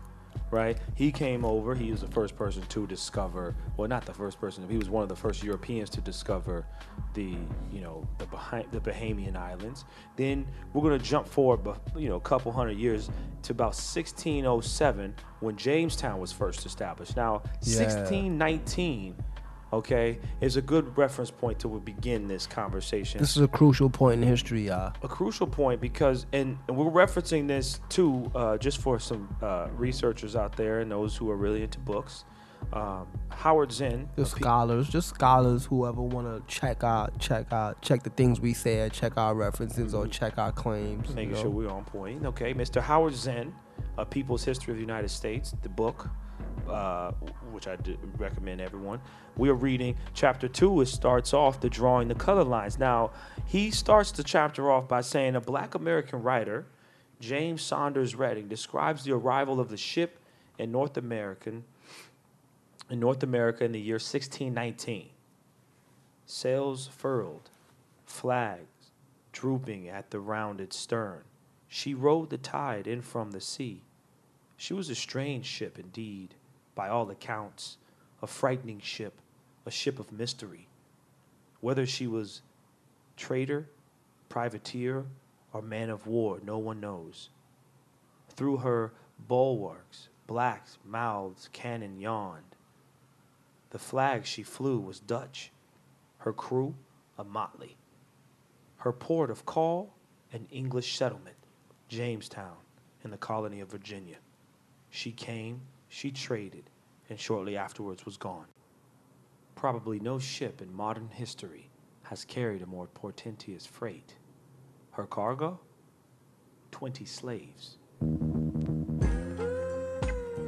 [0.50, 0.78] right?
[0.94, 1.74] He came over.
[1.74, 4.68] He was the first person to discover, well, not the first person.
[4.68, 6.66] He was one of the first Europeans to discover
[7.14, 7.36] the,
[7.72, 9.84] you know, the behind the Bahamian Islands.
[10.16, 13.10] Then we're gonna jump forward, you know, a couple hundred years
[13.42, 17.16] to about 1607 when Jamestown was first established.
[17.16, 17.84] Now, Yeah.
[17.84, 19.16] 1619.
[19.72, 24.20] Okay, is a good reference point to begin this conversation This is a crucial point
[24.20, 24.92] in history, y'all.
[25.02, 29.68] a crucial point because, and, and we're referencing this too, uh, just for some uh,
[29.76, 32.24] researchers out there and those who are really into books.
[32.72, 37.52] Um, Howard Zinn, Just a pe- scholars, just scholars, whoever want to check out, check
[37.52, 41.08] out, check the things we said, check our references or check our claims.
[41.08, 41.42] you making know?
[41.42, 42.24] sure we're on point.
[42.26, 42.80] Okay, Mr.
[42.82, 43.54] Howard Zinn,
[43.98, 46.10] A People's History of the United States, the book,
[46.70, 47.12] uh,
[47.50, 47.76] which I
[48.16, 49.00] recommend everyone.
[49.36, 50.80] We are reading chapter two.
[50.80, 52.78] It starts off the drawing the color lines.
[52.78, 53.10] Now,
[53.46, 56.66] he starts the chapter off by saying a black American writer,
[57.20, 60.18] James Saunders Redding, describes the arrival of the ship
[60.58, 61.64] in North American
[62.90, 65.10] in North America in the year 1619.
[66.26, 67.50] Sails furled,
[68.04, 68.90] flags
[69.32, 71.22] drooping at the rounded stern.
[71.68, 73.84] She rode the tide in from the sea.
[74.56, 76.34] She was a strange ship indeed,
[76.74, 77.76] by all accounts,
[78.22, 79.20] a frightening ship,
[79.66, 80.68] a ship of mystery.
[81.60, 82.42] Whether she was
[83.16, 83.68] trader,
[84.28, 85.04] privateer,
[85.52, 87.30] or man of war, no one knows.
[88.30, 88.92] Through her
[89.28, 92.56] bulwarks, black mouths cannon yawned.
[93.70, 95.50] The flag she flew was Dutch,
[96.18, 96.74] her crew
[97.20, 97.76] a motley.
[98.78, 99.92] Her port of call,
[100.32, 101.36] an English settlement,
[101.88, 102.56] Jamestown,
[103.04, 104.16] in the colony of Virginia.
[104.88, 105.60] She came,
[105.90, 106.70] she traded,
[107.10, 108.46] and shortly afterwards was gone.
[109.56, 111.68] Probably no ship in modern history
[112.04, 114.14] has carried a more portentous freight.
[114.92, 115.60] Her cargo?
[116.70, 117.76] Twenty slaves.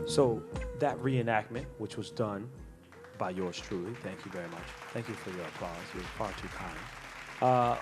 [0.07, 0.43] So
[0.79, 2.49] that reenactment, which was done
[3.19, 4.67] by yours truly, thank you very much.
[4.93, 5.77] Thank you for your applause.
[5.95, 6.79] It was far too kind.
[7.43, 7.77] Uh,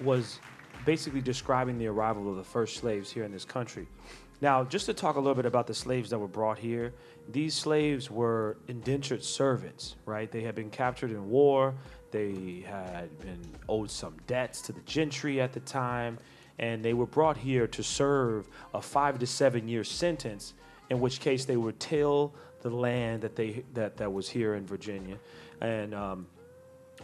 [0.04, 0.38] was
[0.84, 3.88] basically describing the arrival of the first slaves here in this country.
[4.42, 6.92] Now, just to talk a little bit about the slaves that were brought here,
[7.30, 10.28] these slaves were indentured servants, right?
[10.28, 11.76] They had been captured in war,
[12.10, 16.18] they had been owed some debts to the gentry at the time,
[16.58, 20.54] and they were brought here to serve a five to seven year sentence,
[20.90, 24.66] in which case they would till the land that they that, that was here in
[24.66, 25.18] Virginia,
[25.60, 26.26] and um,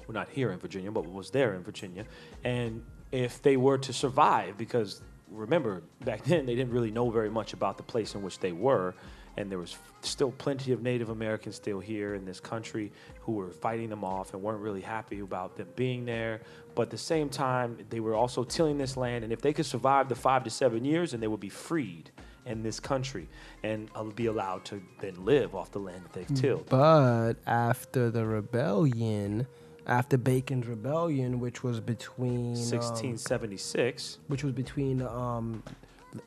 [0.08, 2.04] well, not here in Virginia, but was there in Virginia.
[2.42, 7.30] And if they were to survive, because remember, back then they didn't really know very
[7.30, 8.94] much about the place in which they were,
[9.36, 13.50] and there was still plenty of Native Americans still here in this country who were
[13.50, 16.40] fighting them off and weren't really happy about them being there.
[16.74, 19.66] But at the same time, they were also tilling this land, and if they could
[19.66, 22.10] survive the five to seven years, and they would be freed
[22.46, 23.28] in this country
[23.62, 26.66] and uh, be allowed to then live off the land that they've tilled.
[26.68, 29.46] But after the rebellion,
[29.88, 34.18] after Bacon's rebellion, which was between um, 1676.
[34.28, 35.62] which was between um,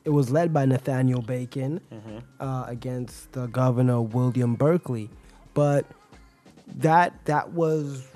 [0.04, 2.18] it was led by Nathaniel Bacon Mm-hmm.
[2.40, 5.10] uh, against the governor William Berkeley,
[5.54, 5.86] but
[6.78, 8.06] that that was,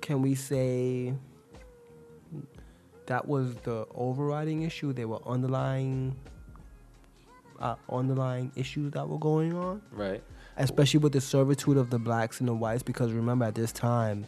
[0.00, 1.14] can we say,
[3.06, 4.92] that was the overriding issue.
[4.92, 6.16] There were underlying,
[7.60, 10.22] uh, underlying issues that were going on Right.
[10.56, 14.26] especially with the servitude of the blacks and the whites, because remember at this time,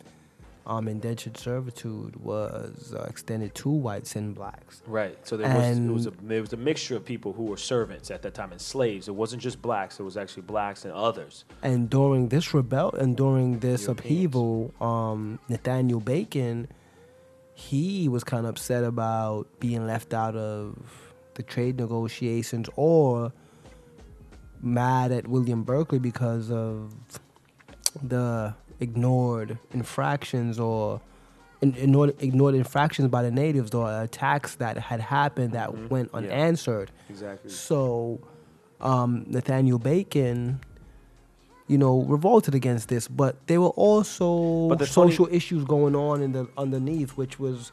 [0.66, 4.82] um, indentured servitude was uh, extended to whites and blacks.
[4.86, 5.18] Right.
[5.26, 8.10] So there was it was a there was a mixture of people who were servants
[8.10, 9.08] at that time and slaves.
[9.08, 9.98] It wasn't just blacks.
[9.98, 11.44] It was actually blacks and others.
[11.62, 14.00] And during this rebel and during this Europeans.
[14.00, 16.68] upheaval, um, Nathaniel Bacon,
[17.54, 20.76] he was kind of upset about being left out of
[21.34, 23.32] the trade negotiations, or
[24.60, 26.94] mad at William Berkeley because of
[28.02, 31.00] the ignored infractions or
[31.62, 36.24] in- ignored, ignored infractions by the natives or attacks that had happened that went Mm-hmm.
[36.26, 36.32] Yeah.
[36.32, 36.90] unanswered.
[37.08, 37.50] Exactly.
[37.50, 38.20] So,
[38.80, 40.60] um, Nathaniel Bacon,
[41.68, 45.94] you know, revolted against this, but there were also But the funny- social issues going
[45.94, 47.70] on in the underneath, which was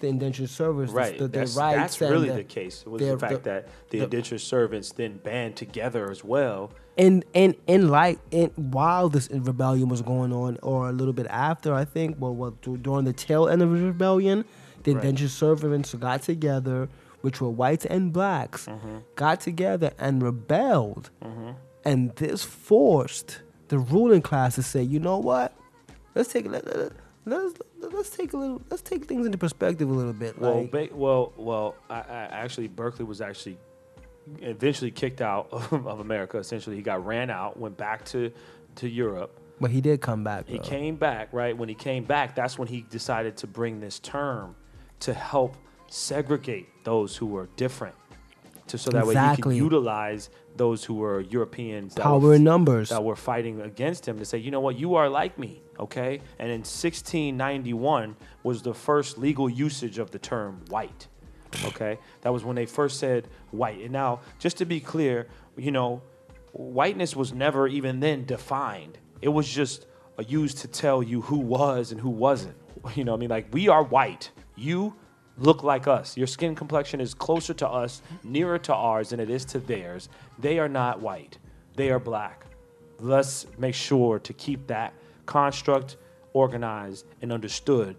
[0.00, 1.16] the indentured servants, Right.
[1.18, 2.82] the, the that's rights, that's really the, the case.
[2.86, 6.70] It was the fact the- that the, the- indentured servants then band together as well.
[6.98, 11.26] And and in light in while this rebellion was going on, or a little bit
[11.28, 14.44] after, I think, well, well during the tail end of the rebellion,
[14.84, 15.04] the Right.
[15.04, 16.88] indentured servants got together
[17.26, 18.98] which were whites and blacks, mm-hmm.
[19.16, 21.10] got together and rebelled.
[21.20, 21.50] Mm-hmm.
[21.84, 25.52] And this forced the ruling class to say, you know what?
[26.14, 26.92] Let's take let, let,
[27.24, 30.38] let's let's take a little let's take things into perspective a little bit.
[30.38, 31.74] Well, like, ba- well, well.
[31.90, 33.58] I, I actually Berkeley was actually
[34.40, 36.38] eventually kicked out of, of America.
[36.38, 38.32] Essentially, he got ran out, went back to
[38.76, 39.38] to Europe.
[39.60, 40.46] but he did come back.
[40.46, 40.62] He though.
[40.62, 41.56] came back, right?
[41.56, 44.54] When he came back, that's when he decided to bring this term
[45.00, 45.56] to help
[45.88, 47.94] segregate those who were different,
[48.66, 49.54] to so that way Exactly.
[49.54, 52.88] he can utilize those who were Europeans that Power were, in numbers.
[52.90, 56.20] that were fighting against him to say, you know what, you are like me, okay?
[56.38, 61.08] And in 1691 was the first legal usage of the term white,
[61.64, 61.98] okay?
[62.22, 63.80] That was when they first said white.
[63.80, 65.26] And now, just to be clear,
[65.56, 66.02] you know,
[66.52, 68.98] whiteness was never even then defined.
[69.22, 69.86] It was just
[70.26, 72.56] used to tell you who was and who wasn't.
[72.94, 74.30] You know, what I mean, like we are white.
[74.54, 74.94] You
[75.38, 76.16] look like us.
[76.16, 80.08] Your skin complexion is closer to us, nearer to ours than it is to theirs.
[80.38, 81.38] They are not white.
[81.74, 82.46] They are black.
[83.00, 84.94] Let's make sure to keep that
[85.26, 85.96] construct
[86.32, 87.96] organized and understood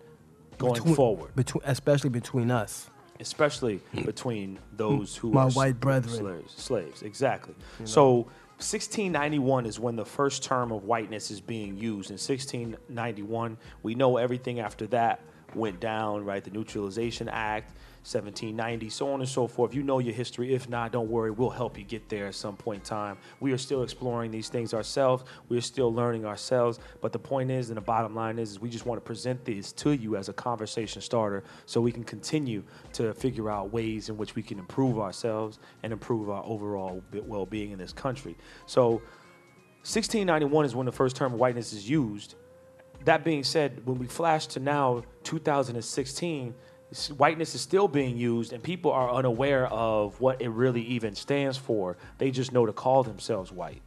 [0.58, 2.89] going Between- forward, between, especially between us.
[3.20, 6.15] Especially between those who My are white s- brethren.
[6.15, 6.53] slaves.
[6.55, 7.55] Slaves, exactly.
[7.84, 8.28] So
[8.59, 12.09] 1691 is when the first term of whiteness is being used.
[12.09, 15.22] In 1691, we know everything after that
[15.55, 16.43] went down, right?
[16.43, 17.74] The Naturalization Act,
[18.08, 19.76] 1790, so on and so forth.
[19.76, 20.53] You know your history.
[20.53, 21.30] If not, don't worry.
[21.32, 23.18] We'll help you get there at some point in time.
[23.39, 25.26] We are still exploring these things ourselves.
[25.49, 26.80] We are still learning ourselves.
[27.01, 29.43] But the point is, and the bottom line is, is we just want to present
[29.43, 34.10] this to you as a conversation starter so we can continue to figure out ways
[34.10, 38.38] in which we can improve ourselves and improve our overall well being in this country.
[38.68, 39.01] So
[39.84, 42.36] 1691 is when the first term whiteness is used.
[43.05, 46.53] That being said, when we flash to now 2016, s-
[47.17, 51.57] whiteness is still being used, and people are unaware of what it really even stands
[51.57, 51.97] for.
[52.17, 53.81] They just know to call themselves white,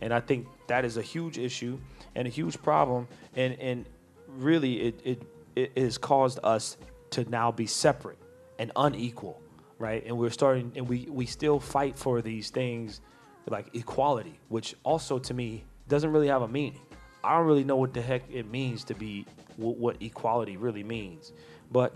[0.00, 1.78] and I think that is a huge issue
[2.14, 3.08] and a huge problem.
[3.34, 3.86] And and
[4.26, 5.22] really, it it,
[5.54, 6.76] it has caused us
[7.10, 8.18] to now be separate
[8.58, 9.40] and unequal,
[9.78, 10.04] right?
[10.06, 13.00] And we're starting, and we we still fight for these things
[13.48, 16.80] like equality, which also to me doesn't really have a meaning.
[17.22, 19.26] I don't really know what the heck it means to be
[19.56, 21.32] wh- what equality really means.
[21.70, 21.94] But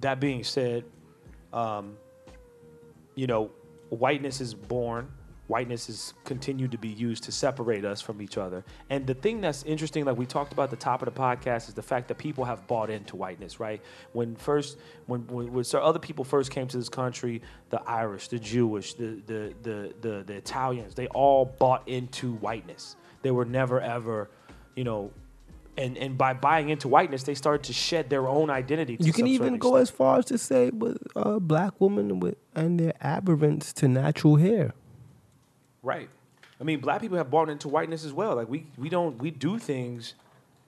[0.00, 0.84] that being said,
[1.52, 1.96] um,
[3.14, 3.50] you know,
[3.90, 5.08] whiteness is born.
[5.48, 8.64] Whiteness is continued to be used to separate us from each other.
[8.90, 11.74] And the thing that's interesting, like we talked about the top of the podcast, is
[11.74, 13.80] the fact that people have bought into whiteness, right?
[14.12, 14.76] When first,
[15.06, 19.22] when, when, when other people first came to this country, the Irish, the Jewish, the,
[19.26, 22.96] the, the, the, the Italians, they all bought into whiteness.
[23.22, 24.28] They were never ever,
[24.74, 25.12] you know,
[25.76, 28.96] and, and by buying into whiteness, they started to shed their own identity.
[28.96, 32.36] To You can even go as far as to say with uh, black women with
[32.54, 34.72] and their aberrance to natural hair.
[35.82, 36.08] Right.
[36.60, 38.36] I mean, black people have bought into whiteness as well.
[38.36, 40.14] Like we we don't we do things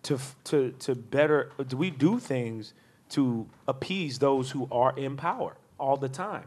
[0.04, 1.50] to to to better.
[1.74, 2.74] We do things
[3.10, 6.46] to appease those who are in power all the time,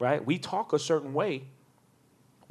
[0.00, 0.24] right?
[0.24, 1.44] We talk a certain way,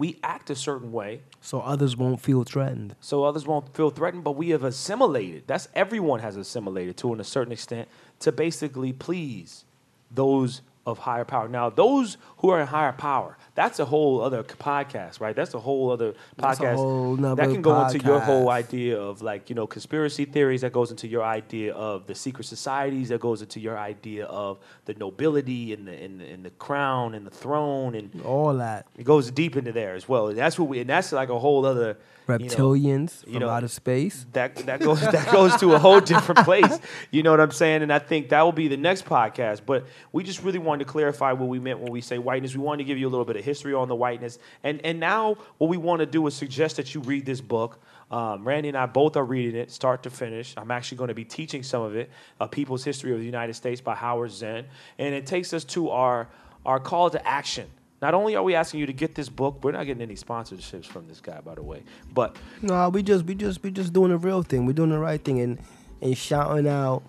[0.01, 2.95] we act a certain way, So others won't feel threatened.
[2.99, 4.23] so others won't feel threatened.
[4.23, 5.41] But we have assimilated.
[5.47, 7.87] That's everyone has assimilated to, in a certain extent,
[8.23, 9.65] to basically please
[10.09, 11.47] those of higher power.
[11.47, 15.35] Now, those who are in higher power, that's a whole other podcast, right?
[15.35, 18.99] That's a whole other That's a podcast whole that can go into your whole idea
[18.99, 20.61] of like you know conspiracy theories.
[20.61, 23.09] That goes into your idea of the secret societies.
[23.09, 27.13] That goes into your idea of the nobility and the and the, and the crown
[27.13, 28.87] and the throne and All that.
[28.97, 30.29] it goes deep into there as well.
[30.29, 33.49] And that's what we and that's like a whole other you know, Reptilians you from
[33.49, 34.25] out of space.
[34.33, 36.79] that that goes that goes to a whole different place.
[37.11, 37.81] You know what I'm saying?
[37.83, 39.61] And I think that will be the next podcast.
[39.65, 42.55] But we just really wanted to clarify what we meant when we say whiteness.
[42.55, 44.39] We wanted to give you a little bit of history on the whiteness.
[44.63, 47.79] And and now what we want to do is suggest that you read this book.
[48.09, 50.53] Um, Randy and I both are reading it, start to finish.
[50.57, 52.09] I'm actually going to be teaching some of it,
[52.39, 54.65] "A People's History of the United States" by Howard Zinn,
[54.97, 56.27] and it takes us to our
[56.65, 57.67] our call to action.
[58.01, 60.85] Not only are we asking you to get this book, we're not getting any sponsorships
[60.85, 61.83] from this guy, by the way.
[62.13, 64.65] But No, we just we just we just doing the real thing.
[64.65, 65.59] We're doing the right thing and
[66.01, 67.03] and shouting out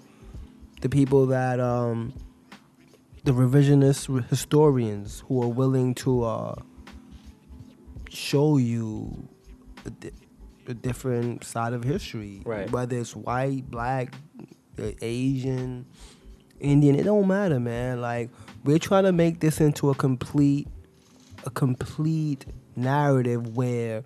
[0.83, 2.13] the people that um
[3.25, 6.55] the revisionist historians who are willing to uh
[8.11, 9.29] show you
[9.87, 10.11] a, di-
[10.66, 12.43] a different side of history.
[12.45, 12.70] Right.
[12.70, 14.14] Whether it's white, black,
[14.79, 15.87] uh, Asian,
[16.61, 18.01] Indian, it don't matter, man.
[18.01, 18.31] Like
[18.64, 20.68] we're trying to make this into a complete
[21.45, 22.47] a complete
[22.77, 24.05] narrative where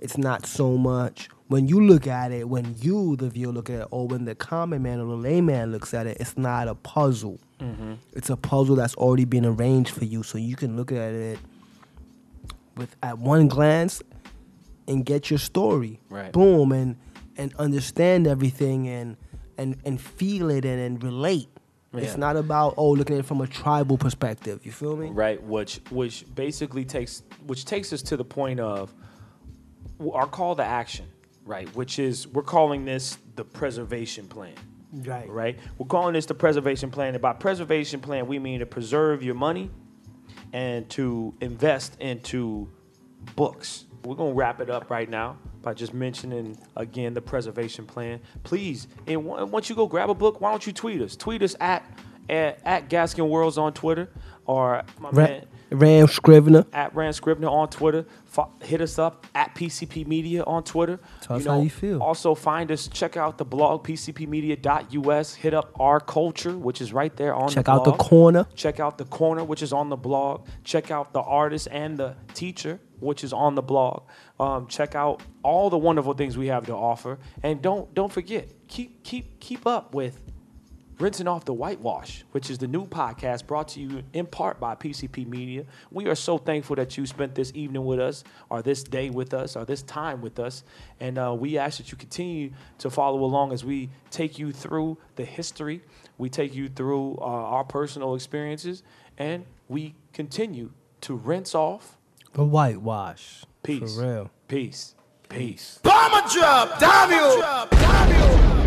[0.00, 3.80] it's not so much when you look at it, when you, the viewer, look at
[3.80, 6.74] it, or when the common man or the layman looks at it, it's not a
[6.74, 7.40] puzzle.
[7.60, 7.94] Mm-hmm.
[8.12, 11.38] It's a puzzle that's already been arranged for you, so you can look at it
[12.76, 14.02] with at one glance
[14.86, 16.00] and get your story.
[16.08, 16.32] Right.
[16.32, 16.96] Boom, and
[17.36, 19.16] and understand everything and
[19.56, 21.48] and and feel it and, and relate.
[21.92, 22.00] Yeah.
[22.00, 24.64] It's not about oh looking at it from a tribal perspective.
[24.64, 25.08] You feel me?
[25.10, 28.94] right which which basically takes which takes us to the point of
[30.12, 31.06] our call to action
[31.44, 34.52] right which is we're calling this the preservation plan
[34.92, 35.28] Right.
[35.28, 35.58] right?
[35.76, 39.34] We're calling this the preservation plan and by preservation plan we mean to preserve your
[39.34, 39.70] money
[40.52, 42.70] and to invest into
[43.36, 43.84] books.
[44.04, 48.20] We're going to wrap it up right now by just mentioning again the preservation plan.
[48.44, 51.16] Please and once you go grab a book why don't you tweet us?
[51.16, 51.84] Tweet us at
[52.30, 54.10] at, at gaskin worlds on twitter
[54.46, 56.66] or my Ra- man Ranscrivner.
[56.72, 58.06] at Ranscrivner on Twitter.
[58.24, 61.00] Fo- hit us up at PCP Media on Twitter.
[61.22, 62.02] Tell us how you feel.
[62.02, 62.88] Also, find us.
[62.88, 65.34] Check out the blog pcpmedia.us.
[65.34, 67.48] Hit up our culture, which is right there on.
[67.48, 68.46] Check the out the corner.
[68.54, 70.46] Check out the corner, which is on the blog.
[70.64, 74.02] Check out the artist and the teacher, which is on the blog.
[74.38, 78.48] Um, check out all the wonderful things we have to offer, and don't don't forget
[78.68, 80.20] keep keep keep up with
[80.98, 84.74] Rinsing Off the Whitewash, which is the new podcast brought to you in part by
[84.74, 85.64] PCP Media.
[85.92, 89.32] We are so thankful that you spent this evening with us, or this day with
[89.32, 90.64] us, or this time with us.
[90.98, 94.98] And uh, we ask that you continue to follow along as we take you through
[95.14, 95.82] the history,
[96.18, 98.82] we take you through uh, our personal experiences,
[99.18, 100.72] and we continue
[101.02, 101.96] to rinse off.
[102.32, 103.44] The whitewash.
[103.62, 103.94] Peace.
[103.94, 104.30] For real.
[104.48, 104.96] Peace.
[105.28, 105.78] Peace.
[105.84, 108.57] Bomber drop, damn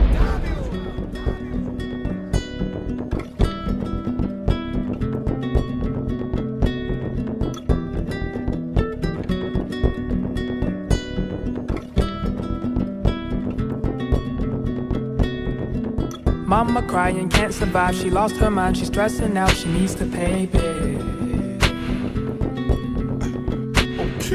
[16.51, 17.95] Mama crying, can't survive.
[17.95, 19.55] She lost her mind, she's stressing out.
[19.55, 21.61] She needs to pay back.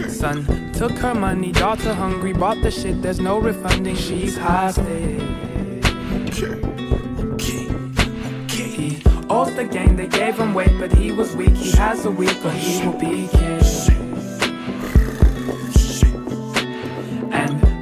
[0.09, 3.03] Son took her money, daughter hungry, bought the shit.
[3.03, 3.97] There's no refunding.
[3.97, 5.21] She's hostage.
[8.51, 11.51] He owes the gang, they gave him weight, but he was weak.
[11.51, 14.06] He has a week, or he will be king.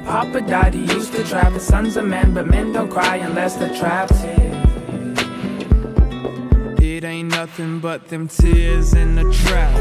[0.05, 1.53] Papa he used to trap.
[1.53, 4.13] His son's a man, but men don't cry unless they're trapped.
[6.79, 9.73] It ain't nothing but them tears in the trap.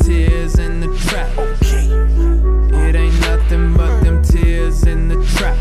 [0.00, 1.30] Tears in the trap.
[2.72, 5.56] It ain't nothing but them tears in the trap.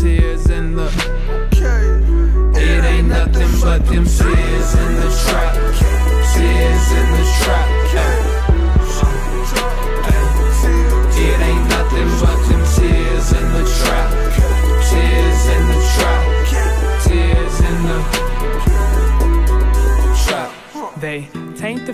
[0.00, 0.88] Tears in the.
[2.56, 5.54] It ain't nothing but them tears in the trap.
[6.34, 7.71] Tears in the trap.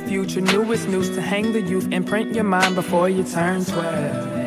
[0.09, 4.39] Future, newest news to hang the youth, imprint your mind before you turn 12.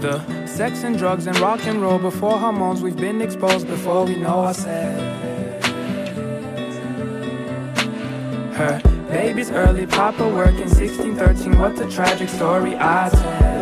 [0.00, 4.14] The sex and drugs and rock and roll before hormones, we've been exposed before we
[4.14, 5.02] know ourselves.
[8.56, 11.58] Her baby's early, Papa working 16, 13.
[11.58, 13.58] What a tragic story I tell.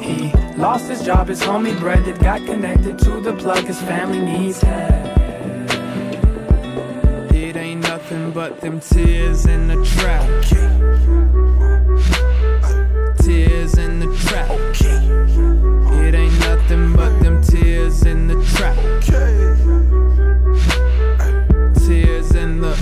[0.00, 4.60] He lost his job, his homie breaded, got connected to the plug, his family needs
[4.60, 5.19] help.
[8.10, 10.26] Nothing but them tears in the trap.
[13.22, 14.50] Tears in the trap.
[15.94, 18.76] It ain't nothing but them tears in the trap.
[21.76, 22.74] Tears in the.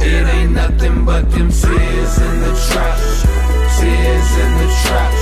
[0.00, 2.98] It ain't nothing but them tears in the trap.
[3.76, 5.17] Tears in the trap.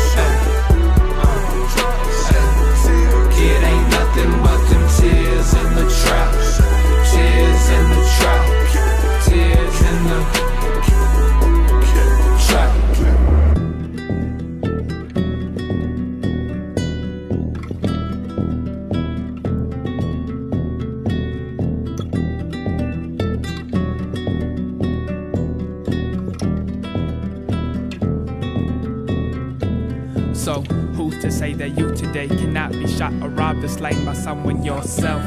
[33.76, 35.22] Slain by someone yourself?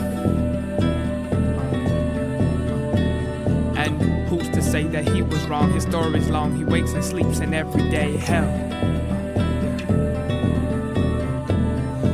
[3.77, 5.71] And who's to say that he was wrong?
[5.71, 8.49] His story's long, he wakes and sleeps in everyday hell.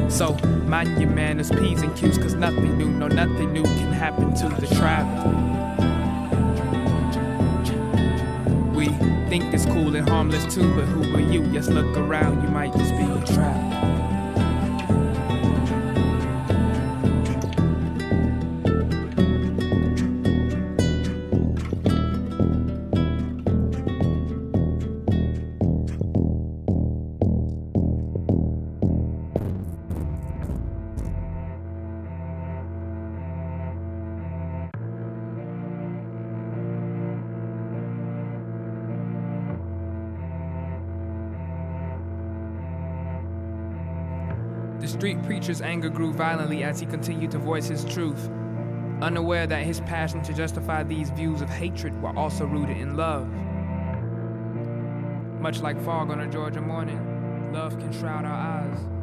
[0.09, 0.33] So,
[0.65, 4.49] mind your manners, P's and Q's, cause nothing new, no, nothing new can happen to
[4.59, 5.27] the trapped.
[8.75, 8.87] We
[9.29, 11.45] think it's cool and harmless too, but who are you?
[11.53, 12.94] Just look around, you might just
[45.65, 48.29] anger grew violently as he continued to voice his truth,
[49.01, 53.27] unaware that his passion to justify these views of hatred were also rooted in love.
[55.41, 58.94] Much like fog on a Georgia morning, love can shroud our eyes.